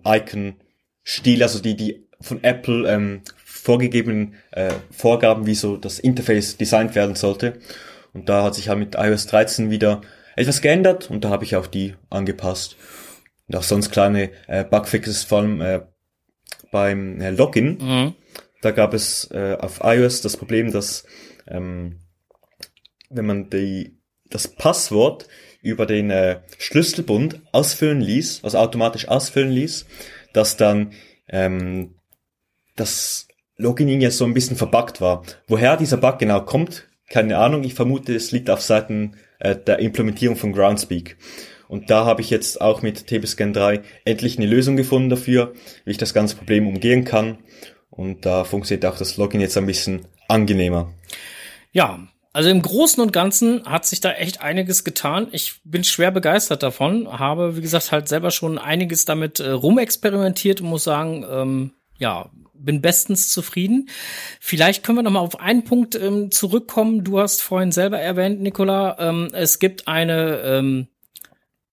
Icon-Stile, 1.04 1.44
also 1.44 1.60
die, 1.60 1.76
die 1.76 2.08
von 2.20 2.44
Apple 2.44 2.90
ähm, 2.90 3.22
vorgegebenen 3.46 4.36
äh, 4.52 4.74
Vorgaben, 4.92 5.46
wie 5.46 5.56
so 5.56 5.78
das 5.78 6.00
Interface 6.00 6.58
designt 6.58 6.96
werden 6.96 7.16
sollte. 7.16 7.60
Und 8.14 8.30
da 8.30 8.44
hat 8.44 8.56
sich 8.56 8.70
halt 8.70 8.80
mit 8.80 8.96
iOS 8.96 9.28
13 9.28 9.70
wieder 9.70 10.02
etwas 10.36 10.62
geändert 10.62 11.10
und 11.10 11.24
da 11.24 11.30
habe 11.30 11.44
ich 11.44 11.56
auch 11.56 11.68
die 11.68 11.96
angepasst. 12.10 12.76
Und 13.48 13.56
auch 13.56 13.64
sonst 13.64 13.92
kleine 13.92 14.32
äh, 14.48 14.64
Bugfixes, 14.64 15.24
vor 15.24 15.40
allem 15.40 15.62
äh, 15.62 15.82
beim 16.72 17.20
äh, 17.20 17.32
Login. 17.32 17.78
Mhm. 17.80 18.16
Da 18.62 18.72
gab 18.72 18.94
es 18.94 19.30
äh, 19.32 19.58
auf 19.60 19.82
iOS 19.84 20.22
das 20.22 20.38
Problem, 20.38 20.72
dass 20.72 21.06
ähm, 21.48 22.00
wenn 23.10 23.26
man 23.26 23.50
die, 23.50 23.98
das 24.30 24.48
Passwort 24.48 25.28
über 25.62 25.86
den 25.86 26.10
äh, 26.10 26.40
Schlüsselbund 26.58 27.42
ausfüllen 27.52 28.02
ließ, 28.02 28.44
also 28.44 28.58
automatisch 28.58 29.08
ausfüllen 29.08 29.52
ließ, 29.52 29.86
dass 30.34 30.58
dann 30.58 30.94
ähm, 31.28 31.96
das 32.76 33.28
Login 33.58 34.02
jetzt 34.02 34.18
so 34.18 34.26
ein 34.26 34.34
bisschen 34.34 34.58
verbuggt 34.58 35.02
war. 35.02 35.24
Woher 35.48 35.78
dieser 35.78 35.98
Bug 35.98 36.20
genau 36.20 36.42
kommt, 36.42 36.88
keine 37.10 37.38
Ahnung. 37.38 37.64
Ich 37.64 37.76
vermute, 37.76 38.16
es 38.16 38.32
liegt 38.32 38.50
auf 38.50 38.62
Seiten 38.62 39.18
äh, 39.40 39.56
der 39.56 39.80
Implementierung 39.80 40.36
von 40.36 40.54
Groundspeak. 40.54 41.18
Und 41.68 41.90
da 41.90 42.06
habe 42.06 42.22
ich 42.22 42.30
jetzt 42.30 42.60
auch 42.60 42.82
mit 42.82 43.08
TBScan 43.08 43.54
3 43.54 43.82
endlich 44.04 44.38
eine 44.38 44.48
Lösung 44.48 44.76
gefunden 44.76 45.10
dafür, 45.10 45.54
wie 45.86 45.92
ich 45.92 45.98
das 45.98 46.14
ganze 46.14 46.36
Problem 46.36 46.68
umgehen 46.68 47.06
kann. 47.06 47.38
Und 47.90 48.26
da 48.26 48.44
funktioniert 48.44 48.86
auch 48.86 48.98
das 48.98 49.18
Login 49.18 49.42
jetzt 49.42 49.58
ein 49.58 49.66
bisschen 49.66 50.08
angenehmer. 50.28 50.94
Ja, 51.72 52.08
also 52.34 52.50
im 52.50 52.62
Großen 52.62 53.02
und 53.04 53.12
Ganzen 53.12 53.66
hat 53.66 53.86
sich 53.86 54.00
da 54.00 54.14
echt 54.14 54.42
einiges 54.42 54.84
getan. 54.84 55.28
Ich 55.32 55.60
bin 55.66 55.84
schwer 55.84 56.12
begeistert 56.12 56.64
davon, 56.64 57.20
habe, 57.20 57.58
wie 57.58 57.62
gesagt, 57.62 57.92
halt 57.92 58.08
selber 58.08 58.32
schon 58.32 58.58
einiges 58.58 59.06
damit 59.06 59.40
äh, 59.40 59.50
rumexperimentiert 59.50 60.62
und 60.62 60.70
muss 60.70 60.86
sagen, 60.86 61.26
ähm, 61.30 61.72
ja, 61.98 62.32
bin 62.54 62.82
bestens 62.82 63.30
zufrieden. 63.30 63.90
Vielleicht 64.40 64.84
können 64.84 65.00
wir 65.00 65.04
noch 65.04 65.12
mal 65.12 65.20
auf 65.20 65.40
einen 65.40 65.64
Punkt 65.64 65.96
ähm, 65.96 66.32
zurückkommen. 66.32 67.04
Du 67.04 67.20
hast 67.20 67.42
vorhin 67.42 67.72
selber 67.72 68.00
erwähnt, 68.00 68.42
Nicola, 68.42 68.98
ähm, 69.00 69.30
es 69.34 69.60
gibt 69.60 69.88
eine 69.88 70.42
ähm, 70.42 70.88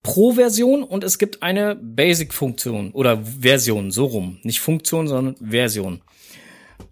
Pro-Version 0.03 0.83
und 0.83 1.03
es 1.03 1.19
gibt 1.19 1.43
eine 1.43 1.75
Basic-Funktion 1.75 2.91
oder 2.91 3.23
Version, 3.23 3.91
so 3.91 4.05
rum. 4.05 4.39
Nicht 4.43 4.59
Funktion, 4.59 5.07
sondern 5.07 5.35
Version. 5.37 6.01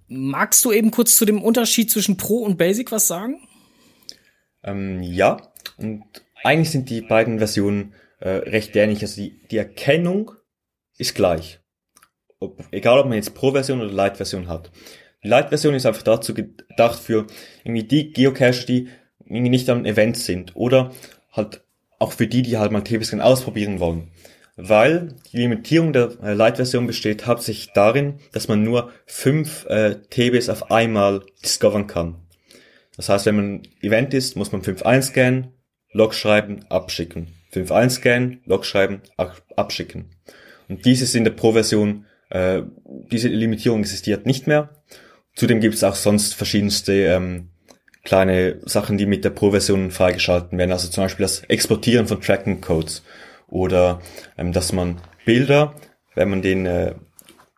Magst 0.08 0.64
du 0.64 0.72
eben 0.72 0.92
kurz 0.92 1.18
zu 1.18 1.26
dem 1.26 1.42
Unterschied 1.42 1.92
zwischen 1.92 2.16
Pro 2.16 2.38
und 2.38 2.58
Basic 2.58 2.92
was 2.92 3.08
sagen? 3.08 3.47
Ähm, 4.68 5.02
ja, 5.02 5.38
und 5.78 6.04
eigentlich 6.44 6.72
sind 6.72 6.90
die 6.90 7.02
beiden 7.02 7.40
Versionen 7.40 7.94
äh, 8.20 8.30
recht 8.30 8.76
ähnlich. 8.76 9.02
Also 9.02 9.22
die, 9.22 9.40
die 9.50 9.58
Erkennung 9.58 10.32
ist 10.98 11.16
gleich. 11.16 11.60
Ob, 12.40 12.64
egal, 12.72 13.00
ob 13.00 13.08
man 13.08 13.16
jetzt 13.16 13.34
Pro-Version 13.34 13.82
oder 13.82 13.92
Lite-Version 13.92 14.48
hat. 14.48 14.72
Die 15.24 15.30
Lite-Version 15.30 15.74
ist 15.74 15.86
einfach 15.86 16.04
dazu 16.04 16.34
gedacht 16.34 17.00
für 17.00 17.26
irgendwie 17.64 17.84
die 17.84 18.12
Geocacher, 18.12 18.66
die 18.66 18.90
irgendwie 19.26 19.50
nicht 19.50 19.70
an 19.70 19.86
Events 19.86 20.26
sind 20.26 20.56
oder 20.56 20.92
halt 21.32 21.62
auch 22.00 22.12
für 22.12 22.28
die, 22.28 22.44
die 22.44 22.58
halt 22.58 22.72
mal 22.72 22.82
TB-Scan 22.82 23.22
ausprobieren 23.22 23.80
wollen. 23.80 24.12
Weil 24.56 25.16
die 25.32 25.38
Limitierung 25.38 25.94
der 25.94 26.12
äh, 26.22 26.34
Lite-Version 26.34 26.88
besteht 26.88 27.26
hauptsächlich 27.26 27.72
darin, 27.74 28.20
dass 28.34 28.48
man 28.48 28.64
nur 28.64 28.92
fünf 29.06 29.66
äh, 29.66 29.96
TBs 30.10 30.50
auf 30.50 30.72
einmal 30.72 31.24
discovern 31.44 31.88
kann. 31.88 32.27
Das 32.98 33.10
heißt, 33.10 33.26
wenn 33.28 33.36
man 33.36 33.62
Event 33.82 34.14
ist, 34.14 34.36
muss 34.36 34.52
man 34.52 34.62
5 34.64 34.82
einscannen, 34.84 35.54
Log 35.94 36.14
schreiben, 36.14 36.66
abschicken. 36.70 37.28
5 37.52 37.72
einscannen, 37.72 38.42
Log 38.46 38.66
schreiben, 38.66 39.02
ab- 39.16 39.42
abschicken. 39.56 40.10
Und 40.68 40.86
dieses 40.86 41.16
in 41.16 41.24
der 41.24 41.32
Pro-Version, 41.32 42.06
äh, 42.30 42.64
diese 43.12 43.30
Limitierung 43.30 43.80
existiert 43.82 44.26
nicht 44.26 44.48
mehr. 44.48 44.84
Zudem 45.36 45.62
gibt 45.62 45.76
es 45.76 45.84
auch 45.84 45.96
sonst 45.96 46.34
verschiedenste 46.34 46.94
ähm, 46.94 47.50
kleine 48.04 48.60
Sachen, 48.66 48.98
die 48.98 49.06
mit 49.06 49.24
der 49.24 49.30
Pro-Version 49.30 49.92
freigeschalten 49.92 50.58
werden. 50.58 50.72
Also 50.72 50.90
zum 50.90 51.04
Beispiel 51.04 51.24
das 51.24 51.42
Exportieren 51.42 52.08
von 52.08 52.20
Tracking-Codes 52.20 53.04
oder 53.48 54.02
ähm, 54.38 54.52
dass 54.52 54.74
man 54.74 55.00
Bilder, 55.26 55.76
wenn 56.16 56.30
man 56.30 56.42
den 56.42 56.66
äh, 56.66 56.96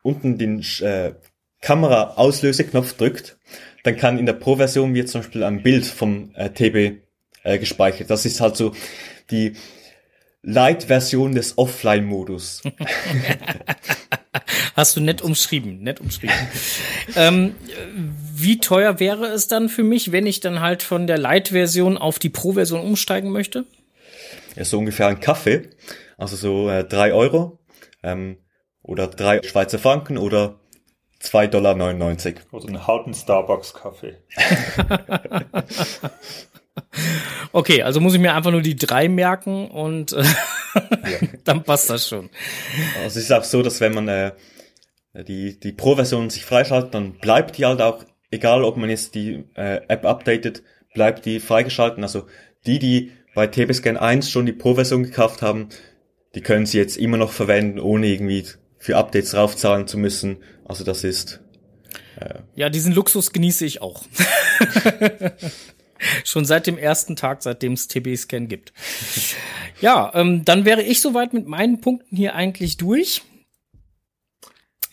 unten 0.04 0.38
den 0.38 0.63
äh, 0.82 1.13
Kamera-Auslöseknopf 1.62 2.93
drückt, 2.93 3.38
dann 3.84 3.98
kann 3.98 4.20
in 4.20 4.26
der 4.26 4.34
Pro-Version 4.34 4.94
wird 4.94 5.10
zum 5.10 5.22
Beispiel 5.22 5.44
ein 5.44 5.63
Bild 5.63 5.86
vom 5.86 6.32
äh, 6.36 6.50
TB 6.50 7.02
äh, 7.44 7.58
gespeichert. 7.58 8.10
Das 8.10 8.26
ist 8.26 8.42
halt 8.42 8.56
so 8.56 8.74
die 9.32 9.54
Light-Version 10.42 11.34
des 11.34 11.58
Offline-Modus. 11.58 12.62
Hast 14.76 14.96
du 14.96 15.02
nett 15.02 15.22
umschrieben, 15.22 15.82
nett 15.82 16.00
umschrieben. 16.00 16.36
ähm, 17.15 17.56
wie 18.34 18.60
teuer 18.60 19.00
wäre 19.00 19.28
es 19.28 19.48
dann 19.48 19.68
für 19.68 19.84
mich, 19.84 20.12
wenn 20.12 20.26
ich 20.26 20.39
dann 20.39 20.62
halt 20.62 20.84
von 20.84 21.08
der 21.08 21.18
Lite-Version 21.18 21.98
auf 21.98 22.20
die 22.20 22.30
Pro-Version 22.30 22.82
umsteigen 22.82 23.32
möchte? 23.32 23.65
Ja, 24.56 24.63
so 24.63 24.80
ungefähr 24.80 25.08
ein 25.08 25.20
Kaffee, 25.20 25.70
also 26.18 26.36
so 26.36 26.70
äh, 26.70 26.86
drei 26.86 27.13
Euro 27.13 27.60
ähm, 28.04 28.38
oder 28.82 29.08
drei 29.08 29.44
Schweizer 29.44 29.80
Franken 29.80 30.18
oder 30.18 30.59
2,99 31.21 31.47
Dollar. 31.49 31.75
Oder 32.51 32.67
einen 32.67 32.88
halben 32.88 33.13
Starbucks-Kaffee. 33.13 34.17
Okay, 37.51 37.82
also 37.82 37.99
muss 37.99 38.13
ich 38.13 38.19
mir 38.19 38.36
einfach 38.36 38.51
nur 38.51 38.62
die 38.62 38.75
drei 38.75 39.10
merken 39.10 39.69
und 39.69 40.13
äh, 40.13 40.23
dann 41.43 41.63
passt 41.63 41.89
das 41.89 42.08
schon. 42.08 42.29
Also 43.03 43.19
es 43.19 43.25
ist 43.25 43.32
auch 43.32 43.43
so, 43.43 43.63
dass 43.63 43.82
wenn 43.82 43.93
man 43.93 44.08
äh, 44.08 44.32
die, 45.27 45.60
die 45.60 45.71
Pro-Version 45.71 46.29
sich 46.29 46.45
freischaltet, 46.45 46.93
dann 46.93 47.13
bleibt 47.13 47.58
die 47.58 47.65
halt 47.65 47.82
auch, 47.82 48.03
egal 48.32 48.63
ob 48.63 48.77
man 48.77 48.89
jetzt 48.89 49.15
die 49.15 49.45
äh, 49.55 49.82
App 49.88 50.05
updatet, 50.05 50.63
bleibt 50.93 51.25
die 51.25 51.39
freigeschalten. 51.39 52.03
Also 52.03 52.27
die, 52.65 52.79
die 52.79 53.12
bei 53.34 53.47
TBScan 53.47 53.97
1 53.97 54.29
schon 54.29 54.45
die 54.45 54.53
Pro-Version 54.53 55.03
gekauft 55.03 55.41
haben, 55.41 55.69
die 56.36 56.41
können 56.41 56.67
sie 56.67 56.77
jetzt 56.77 56.97
immer 56.97 57.17
noch 57.17 57.32
verwenden, 57.32 57.79
ohne 57.79 58.08
irgendwie 58.08 58.45
für 58.80 58.98
Updates 58.98 59.36
raufzahlen 59.36 59.86
zu 59.86 59.98
müssen. 59.98 60.38
Also 60.65 60.84
das 60.84 61.04
ist 61.04 61.42
Ja, 62.56 62.70
diesen 62.70 62.94
Luxus 62.94 63.32
genieße 63.32 63.65
ich 63.65 63.82
auch. 63.82 64.04
Schon 66.24 66.46
seit 66.46 66.65
dem 66.65 66.78
ersten 66.78 67.15
Tag, 67.15 67.44
seitdem 67.44 67.74
es 67.74 67.88
TB-Scan 67.88 68.48
gibt. 68.48 68.74
Ja, 69.82 70.12
ähm, 70.15 70.46
dann 70.46 70.65
wäre 70.65 70.82
ich 70.82 71.02
soweit 71.02 71.34
mit 71.34 71.48
meinen 71.48 71.82
Punkten 71.82 72.15
hier 72.15 72.36
eigentlich 72.36 72.78
durch. 72.78 73.22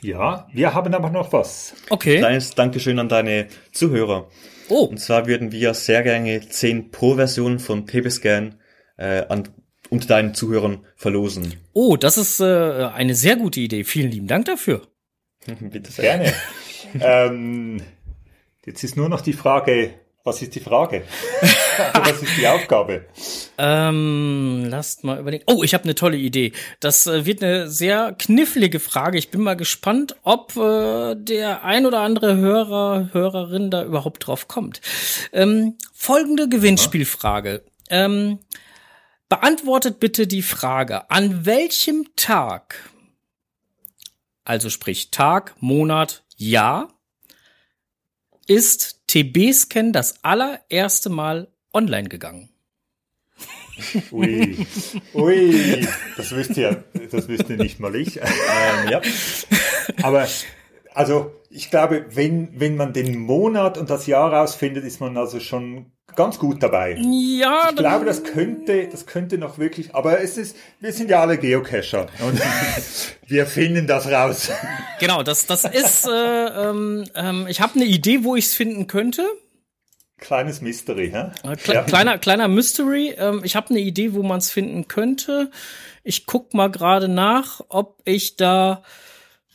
Ja, 0.02 0.48
wir 0.52 0.74
haben 0.74 0.94
aber 0.94 1.10
noch 1.10 1.32
was. 1.32 1.74
Okay. 1.90 2.18
kleines 2.18 2.54
Dankeschön 2.54 2.98
an 2.98 3.08
deine 3.08 3.46
Zuhörer. 3.72 4.28
Oh, 4.68 4.84
Und 4.84 4.98
zwar 4.98 5.26
würden 5.26 5.52
wir 5.52 5.74
sehr 5.74 6.02
gerne 6.02 6.48
10 6.48 6.90
Pro-Versionen 6.90 7.58
von 7.58 7.86
TBScan 7.86 8.60
äh, 8.98 9.24
an, 9.28 9.48
unter 9.90 10.06
deinen 10.08 10.34
Zuhörern 10.34 10.84
verlosen. 10.96 11.54
oh, 11.72 11.96
das 11.96 12.18
ist 12.18 12.40
äh, 12.40 12.44
eine 12.94 13.14
sehr 13.14 13.36
gute 13.36 13.60
Idee. 13.60 13.84
Vielen 13.84 14.10
lieben 14.10 14.26
Dank 14.26 14.46
dafür. 14.46 14.82
Bitte 15.60 15.90
sehr. 15.90 16.18
Gerne. 16.18 16.32
ähm, 17.00 17.82
jetzt 18.64 18.82
ist 18.84 18.96
nur 18.96 19.08
noch 19.08 19.20
die 19.20 19.32
Frage, 19.32 19.94
was 20.26 20.42
ist 20.42 20.56
die 20.56 20.60
Frage? 20.60 21.04
Also, 21.94 22.00
was 22.10 22.22
ist 22.22 22.36
die 22.36 22.48
Aufgabe? 22.48 23.04
Ähm, 23.58 24.66
lasst 24.68 25.04
mal 25.04 25.20
überlegen. 25.20 25.44
Oh, 25.46 25.62
ich 25.62 25.72
habe 25.72 25.84
eine 25.84 25.94
tolle 25.94 26.16
Idee. 26.16 26.52
Das 26.80 27.06
äh, 27.06 27.26
wird 27.26 27.42
eine 27.42 27.68
sehr 27.68 28.12
knifflige 28.18 28.80
Frage. 28.80 29.18
Ich 29.18 29.30
bin 29.30 29.42
mal 29.42 29.56
gespannt, 29.56 30.16
ob 30.22 30.56
äh, 30.56 31.14
der 31.14 31.64
ein 31.64 31.86
oder 31.86 32.00
andere 32.00 32.36
Hörer, 32.36 33.10
Hörerin 33.12 33.70
da 33.70 33.84
überhaupt 33.84 34.26
drauf 34.26 34.48
kommt. 34.48 34.80
Ähm, 35.32 35.76
folgende 35.92 36.48
Gewinnspielfrage. 36.48 37.62
Ähm, 37.88 38.40
beantwortet 39.28 40.00
bitte 40.00 40.26
die 40.26 40.42
Frage, 40.42 41.10
an 41.10 41.46
welchem 41.46 42.08
Tag, 42.16 42.90
also 44.44 44.70
sprich 44.70 45.10
Tag, 45.10 45.54
Monat, 45.60 46.24
Jahr, 46.36 46.88
ist 48.46 49.06
TB-Scan 49.08 49.92
das 49.92 50.22
allererste 50.24 51.10
Mal 51.10 51.48
online 51.72 52.08
gegangen? 52.08 52.50
Ui, 54.10 54.66
ui, 55.14 55.86
das 56.16 56.32
wüsste 56.32 56.60
ja, 56.62 56.76
das 57.10 57.28
wüsste 57.28 57.54
nicht 57.54 57.78
mal 57.78 57.94
ich. 57.94 58.16
Ähm, 58.16 58.88
ja. 58.88 59.02
Aber 60.02 60.26
also 60.94 61.34
ich 61.50 61.70
glaube, 61.70 62.06
wenn 62.10 62.58
wenn 62.58 62.76
man 62.76 62.94
den 62.94 63.18
Monat 63.18 63.76
und 63.76 63.90
das 63.90 64.06
Jahr 64.06 64.32
rausfindet, 64.32 64.84
ist 64.84 65.00
man 65.00 65.18
also 65.18 65.40
schon 65.40 65.92
ganz 66.16 66.38
gut 66.38 66.62
dabei. 66.62 66.96
Ja, 66.98 67.68
Ich 67.70 67.76
glaube, 67.76 68.04
das 68.04 68.24
könnte, 68.24 68.88
das 68.88 69.06
könnte 69.06 69.38
noch 69.38 69.58
wirklich, 69.58 69.94
aber 69.94 70.20
es 70.20 70.36
ist, 70.36 70.56
wir 70.80 70.92
sind 70.92 71.10
ja 71.10 71.20
alle 71.20 71.38
Geocacher 71.38 72.06
und 72.26 72.40
wir 73.26 73.46
finden 73.46 73.86
das 73.86 74.10
raus. 74.10 74.50
Genau, 74.98 75.22
das, 75.22 75.46
das 75.46 75.64
ist, 75.64 76.06
äh, 76.06 76.10
ähm, 76.10 77.04
ähm, 77.14 77.46
ich 77.48 77.60
habe 77.60 77.74
eine 77.76 77.84
Idee, 77.84 78.24
wo 78.24 78.34
ich 78.34 78.46
es 78.46 78.54
finden 78.54 78.86
könnte. 78.86 79.24
Kleines 80.18 80.62
Mystery, 80.62 81.10
hä? 81.10 81.30
Äh, 81.48 81.56
Kle 81.56 81.84
Kleiner, 81.86 82.18
kleiner 82.18 82.48
Mystery. 82.48 83.14
Ähm, 83.18 83.42
ich 83.44 83.54
habe 83.54 83.70
eine 83.70 83.80
Idee, 83.80 84.14
wo 84.14 84.22
man 84.22 84.38
es 84.38 84.50
finden 84.50 84.88
könnte. 84.88 85.50
Ich 86.04 86.24
guck 86.24 86.54
mal 86.54 86.70
gerade 86.70 87.08
nach, 87.08 87.60
ob 87.68 88.00
ich 88.06 88.36
da 88.36 88.82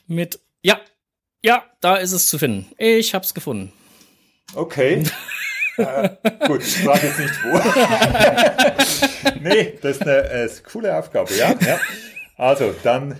mit, 0.06 0.40
ja, 0.62 0.80
ja, 1.44 1.64
da 1.80 1.96
ist 1.96 2.12
es 2.12 2.28
zu 2.28 2.38
finden. 2.38 2.68
Ich 2.78 3.16
hab's 3.16 3.34
gefunden. 3.34 3.74
Okay. 4.54 5.04
äh, 5.78 6.10
gut, 6.48 6.62
ich 6.62 6.78
frage 6.78 7.08
jetzt 7.08 7.20
nicht 7.20 7.34
wo. 7.44 7.60
nee, 9.42 9.78
das 9.82 9.98
ist 9.98 10.02
eine 10.02 10.30
äh, 10.30 10.50
coole 10.72 10.96
Aufgabe, 10.96 11.34
ja? 11.36 11.56
ja. 11.66 11.80
Also, 12.38 12.74
dann, 12.84 13.20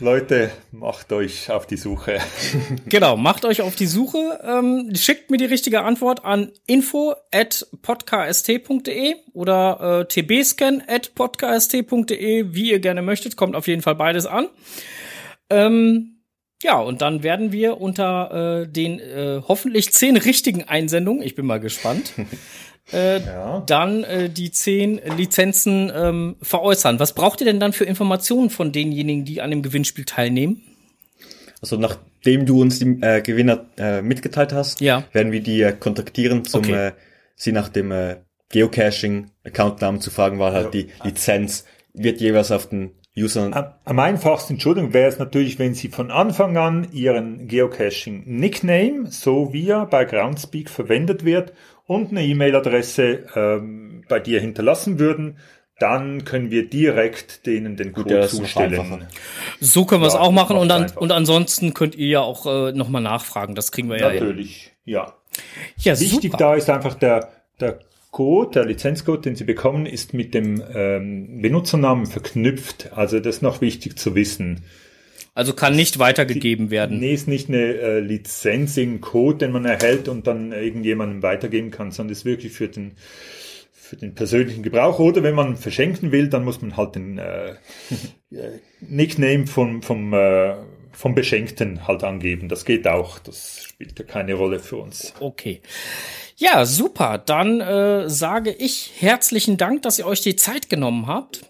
Leute, 0.00 0.50
macht 0.72 1.12
euch 1.12 1.50
auf 1.50 1.66
die 1.66 1.76
Suche. 1.76 2.18
Genau, 2.86 3.16
macht 3.16 3.44
euch 3.44 3.62
auf 3.62 3.76
die 3.76 3.86
Suche, 3.86 4.40
ähm, 4.44 4.92
schickt 4.94 5.30
mir 5.30 5.36
die 5.36 5.44
richtige 5.44 5.82
Antwort 5.82 6.24
an 6.24 6.52
info 6.66 7.14
at 7.32 7.66
podcast.de 7.82 9.14
oder 9.32 10.00
äh, 10.00 10.04
tbscan 10.06 10.82
at 10.86 11.14
podcast.de, 11.14 12.54
wie 12.54 12.70
ihr 12.70 12.80
gerne 12.80 13.02
möchtet, 13.02 13.36
kommt 13.36 13.56
auf 13.56 13.66
jeden 13.68 13.82
Fall 13.82 13.94
beides 13.94 14.26
an. 14.26 14.48
Ähm, 15.50 16.19
ja, 16.62 16.78
und 16.78 17.00
dann 17.02 17.22
werden 17.22 17.52
wir 17.52 17.80
unter 17.80 18.62
äh, 18.62 18.66
den 18.68 18.98
äh, 19.00 19.40
hoffentlich 19.46 19.92
zehn 19.92 20.16
richtigen 20.16 20.64
Einsendungen, 20.64 21.22
ich 21.22 21.34
bin 21.34 21.46
mal 21.46 21.60
gespannt, 21.60 22.12
äh, 22.92 23.20
Ja. 23.20 23.60
dann 23.66 24.04
äh, 24.04 24.28
die 24.30 24.50
zehn 24.50 25.00
Lizenzen 25.16 25.90
ähm, 25.94 26.36
veräußern. 26.42 26.98
Was 27.00 27.14
braucht 27.14 27.40
ihr 27.40 27.44
denn 27.46 27.60
dann 27.60 27.72
für 27.72 27.84
Informationen 27.84 28.50
von 28.50 28.72
denjenigen, 28.72 29.24
die 29.24 29.40
an 29.40 29.50
dem 29.50 29.62
Gewinnspiel 29.62 30.04
teilnehmen? 30.04 30.62
Also 31.62 31.76
nachdem 31.76 32.46
du 32.46 32.60
uns 32.62 32.78
die 32.78 32.98
äh, 33.02 33.20
Gewinner 33.22 33.66
äh, 33.76 34.02
mitgeteilt 34.02 34.52
hast, 34.52 34.80
Ja. 34.80 35.04
werden 35.12 35.30
wir 35.32 35.40
die 35.40 35.60
äh, 35.62 35.72
kontaktieren, 35.72 36.42
um 36.52 36.60
Okay. 36.60 36.88
äh, 36.88 36.92
sie 37.36 37.52
nach 37.52 37.68
dem 37.68 37.90
äh, 37.92 38.16
Geocaching-Accountnamen 38.50 40.00
zu 40.00 40.10
fragen, 40.10 40.38
weil 40.38 40.52
halt 40.52 40.74
die 40.74 40.88
Lizenz 41.04 41.64
wird 41.94 42.20
jeweils 42.20 42.50
auf 42.50 42.68
den 42.68 42.92
User 43.16 43.50
Am, 43.52 43.74
am 43.84 43.98
einfachsten, 43.98 44.54
Entschuldigung, 44.54 44.92
wäre 44.92 45.08
es 45.08 45.18
natürlich, 45.18 45.58
wenn 45.58 45.74
Sie 45.74 45.88
von 45.88 46.10
Anfang 46.10 46.56
an 46.56 46.88
Ihren 46.92 47.48
Geocaching-Nickname, 47.48 49.10
so 49.10 49.52
wie 49.52 49.68
er 49.68 49.86
bei 49.86 50.04
Groundspeak 50.04 50.70
verwendet 50.70 51.24
wird, 51.24 51.52
und 51.86 52.10
eine 52.10 52.24
E-Mail-Adresse 52.24 53.24
ähm, 53.34 54.04
bei 54.08 54.20
dir 54.20 54.40
hinterlassen 54.40 54.98
würden. 55.00 55.38
Dann 55.80 56.24
können 56.24 56.50
wir 56.50 56.68
direkt 56.68 57.46
denen 57.46 57.76
den 57.76 57.92
Code 57.92 58.20
ja, 58.20 58.28
zustellen. 58.28 59.08
So 59.60 59.86
können 59.86 60.02
wir 60.02 60.08
es 60.08 60.14
Ja, 60.14 60.20
auch 60.20 60.30
machen 60.30 60.56
und, 60.56 60.70
einfach. 60.70 61.00
und 61.00 61.10
ansonsten 61.10 61.72
könnt 61.74 61.94
ihr 61.96 62.06
ja 62.06 62.20
auch 62.20 62.44
äh, 62.46 62.72
nochmal 62.72 63.02
nachfragen. 63.02 63.54
Das 63.54 63.72
kriegen 63.72 63.88
wir 63.88 63.98
ja 63.98 64.10
hin. 64.10 64.22
Natürlich, 64.24 64.72
ja. 64.84 65.14
Ja, 65.78 65.98
Wichtig 65.98 66.32
super. 66.32 66.36
da 66.36 66.54
ist 66.54 66.68
einfach 66.68 66.94
der, 66.94 67.30
der 67.60 67.80
Code, 68.10 68.50
der 68.54 68.64
Lizenzcode, 68.64 69.24
den 69.24 69.36
Sie 69.36 69.44
bekommen, 69.44 69.86
ist 69.86 70.14
mit 70.14 70.34
dem 70.34 70.62
ähm, 70.74 71.40
Benutzernamen 71.40 72.06
verknüpft. 72.06 72.92
Also 72.92 73.20
das 73.20 73.36
ist 73.36 73.42
noch 73.42 73.60
wichtig 73.60 73.98
zu 73.98 74.14
wissen. 74.14 74.62
Also 75.34 75.52
kann 75.52 75.76
nicht 75.76 75.98
weitergegeben 76.00 76.70
werden. 76.70 76.98
Nee, 76.98 77.14
ist 77.14 77.28
nicht 77.28 77.48
eine 77.48 77.58
äh, 77.58 78.00
Lizenz, 78.00 78.76
ein 78.76 79.00
Code, 79.00 79.38
den 79.38 79.52
man 79.52 79.64
erhält 79.64 80.08
und 80.08 80.26
dann 80.26 80.52
irgendjemandem 80.52 81.22
weitergeben 81.22 81.70
kann, 81.70 81.92
sondern 81.92 82.12
ist 82.12 82.24
wirklich 82.24 82.52
für 82.52 82.68
den 82.68 82.92
für 83.90 83.96
den 83.96 84.14
persönlichen 84.14 84.62
Gebrauch. 84.62 85.00
Oder 85.00 85.24
wenn 85.24 85.34
man 85.34 85.56
verschenken 85.56 86.12
will, 86.12 86.28
dann 86.28 86.44
muss 86.44 86.62
man 86.62 86.76
halt 86.76 86.94
den 86.94 87.18
äh, 87.18 87.50
äh, 88.30 88.60
Nickname 88.80 89.48
vom, 89.48 89.82
vom, 89.82 90.14
äh, 90.14 90.54
vom 90.92 91.16
Beschenkten 91.16 91.88
halt 91.88 92.04
angeben. 92.04 92.48
Das 92.48 92.64
geht 92.64 92.86
auch. 92.86 93.18
Das 93.18 93.64
spielt 93.64 93.98
ja 93.98 94.04
keine 94.04 94.34
Rolle 94.34 94.60
für 94.60 94.76
uns. 94.76 95.12
Okay. 95.18 95.60
Ja, 96.40 96.64
super. 96.64 97.18
Dann 97.18 97.60
äh, 97.60 98.08
sage 98.08 98.50
ich 98.50 98.92
herzlichen 98.98 99.58
Dank, 99.58 99.82
dass 99.82 99.98
ihr 99.98 100.06
euch 100.06 100.22
die 100.22 100.36
Zeit 100.36 100.70
genommen 100.70 101.06
habt. 101.06 101.44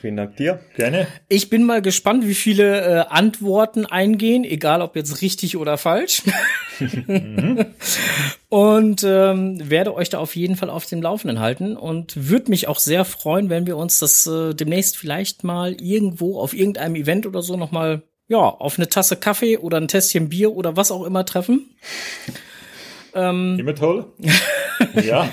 Vielen 0.00 0.16
Dank 0.16 0.36
dir. 0.36 0.58
Gerne. 0.74 1.06
Ich 1.28 1.48
bin 1.48 1.62
mal 1.62 1.80
gespannt, 1.80 2.26
wie 2.26 2.34
viele 2.34 2.80
äh, 2.80 3.04
Antworten 3.08 3.86
eingehen, 3.86 4.42
egal 4.42 4.82
ob 4.82 4.96
jetzt 4.96 5.22
richtig 5.22 5.56
oder 5.56 5.78
falsch. 5.78 6.22
und 8.48 9.04
ähm, 9.04 9.70
werde 9.70 9.94
euch 9.94 10.08
da 10.08 10.18
auf 10.18 10.34
jeden 10.34 10.56
Fall 10.56 10.70
auf 10.70 10.86
dem 10.86 11.00
Laufenden 11.00 11.38
halten 11.38 11.76
und 11.76 12.28
würde 12.28 12.50
mich 12.50 12.66
auch 12.66 12.80
sehr 12.80 13.04
freuen, 13.04 13.48
wenn 13.48 13.66
wir 13.68 13.76
uns 13.76 14.00
das 14.00 14.26
äh, 14.26 14.54
demnächst 14.54 14.96
vielleicht 14.96 15.44
mal 15.44 15.74
irgendwo 15.80 16.40
auf 16.40 16.52
irgendeinem 16.52 16.96
Event 16.96 17.26
oder 17.26 17.42
so 17.42 17.56
noch 17.56 17.70
mal 17.70 18.02
ja 18.26 18.38
auf 18.38 18.76
eine 18.76 18.88
Tasse 18.88 19.16
Kaffee 19.16 19.56
oder 19.56 19.76
ein 19.76 19.88
Tässchen 19.88 20.30
Bier 20.30 20.52
oder 20.52 20.76
was 20.76 20.90
auch 20.90 21.04
immer 21.04 21.24
treffen. 21.24 21.76
Immer 23.58 23.74
toll. 23.74 24.06
ja, 25.02 25.28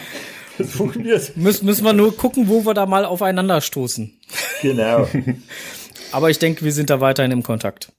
versuchen 0.55 1.03
wir 1.03 1.15
es. 1.15 1.35
Müssen 1.35 1.65
müssen 1.65 1.83
wir 1.83 1.93
nur 1.93 2.15
gucken, 2.15 2.47
wo 2.47 2.65
wir 2.65 2.73
da 2.73 2.85
mal 2.85 3.05
aufeinander 3.05 3.61
stoßen. 3.61 4.19
Genau. 4.61 5.07
Aber 6.11 6.29
ich 6.29 6.39
denke, 6.39 6.63
wir 6.63 6.71
sind 6.71 6.89
da 6.89 7.01
weiterhin 7.01 7.31
im 7.31 7.43
Kontakt. 7.43 7.91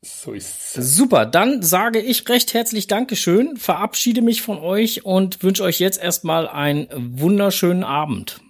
So 0.00 0.32
ist 0.32 0.62
Super, 0.74 1.26
dann 1.26 1.62
sage 1.62 2.00
ich 2.00 2.28
recht 2.28 2.54
herzlich 2.54 2.86
Dankeschön, 2.86 3.56
verabschiede 3.56 4.22
mich 4.22 4.40
von 4.40 4.58
euch 4.58 5.04
und 5.04 5.42
wünsche 5.42 5.62
euch 5.62 5.80
jetzt 5.80 6.02
erstmal 6.02 6.48
einen 6.48 6.88
wunderschönen 7.20 7.84
Abend. 7.84 8.40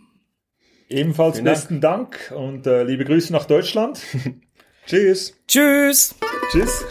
Ebenfalls 0.88 1.36
Vielen 1.36 1.46
Dank. 1.46 1.56
besten 1.56 1.80
Dank 1.80 2.32
und 2.36 2.66
äh, 2.66 2.84
liebe 2.84 3.04
Grüße 3.04 3.32
nach 3.32 3.46
Deutschland. 3.46 4.00
Tschüss. 4.86 5.34
Tschüss! 5.48 6.14
Tschüss. 6.52 6.84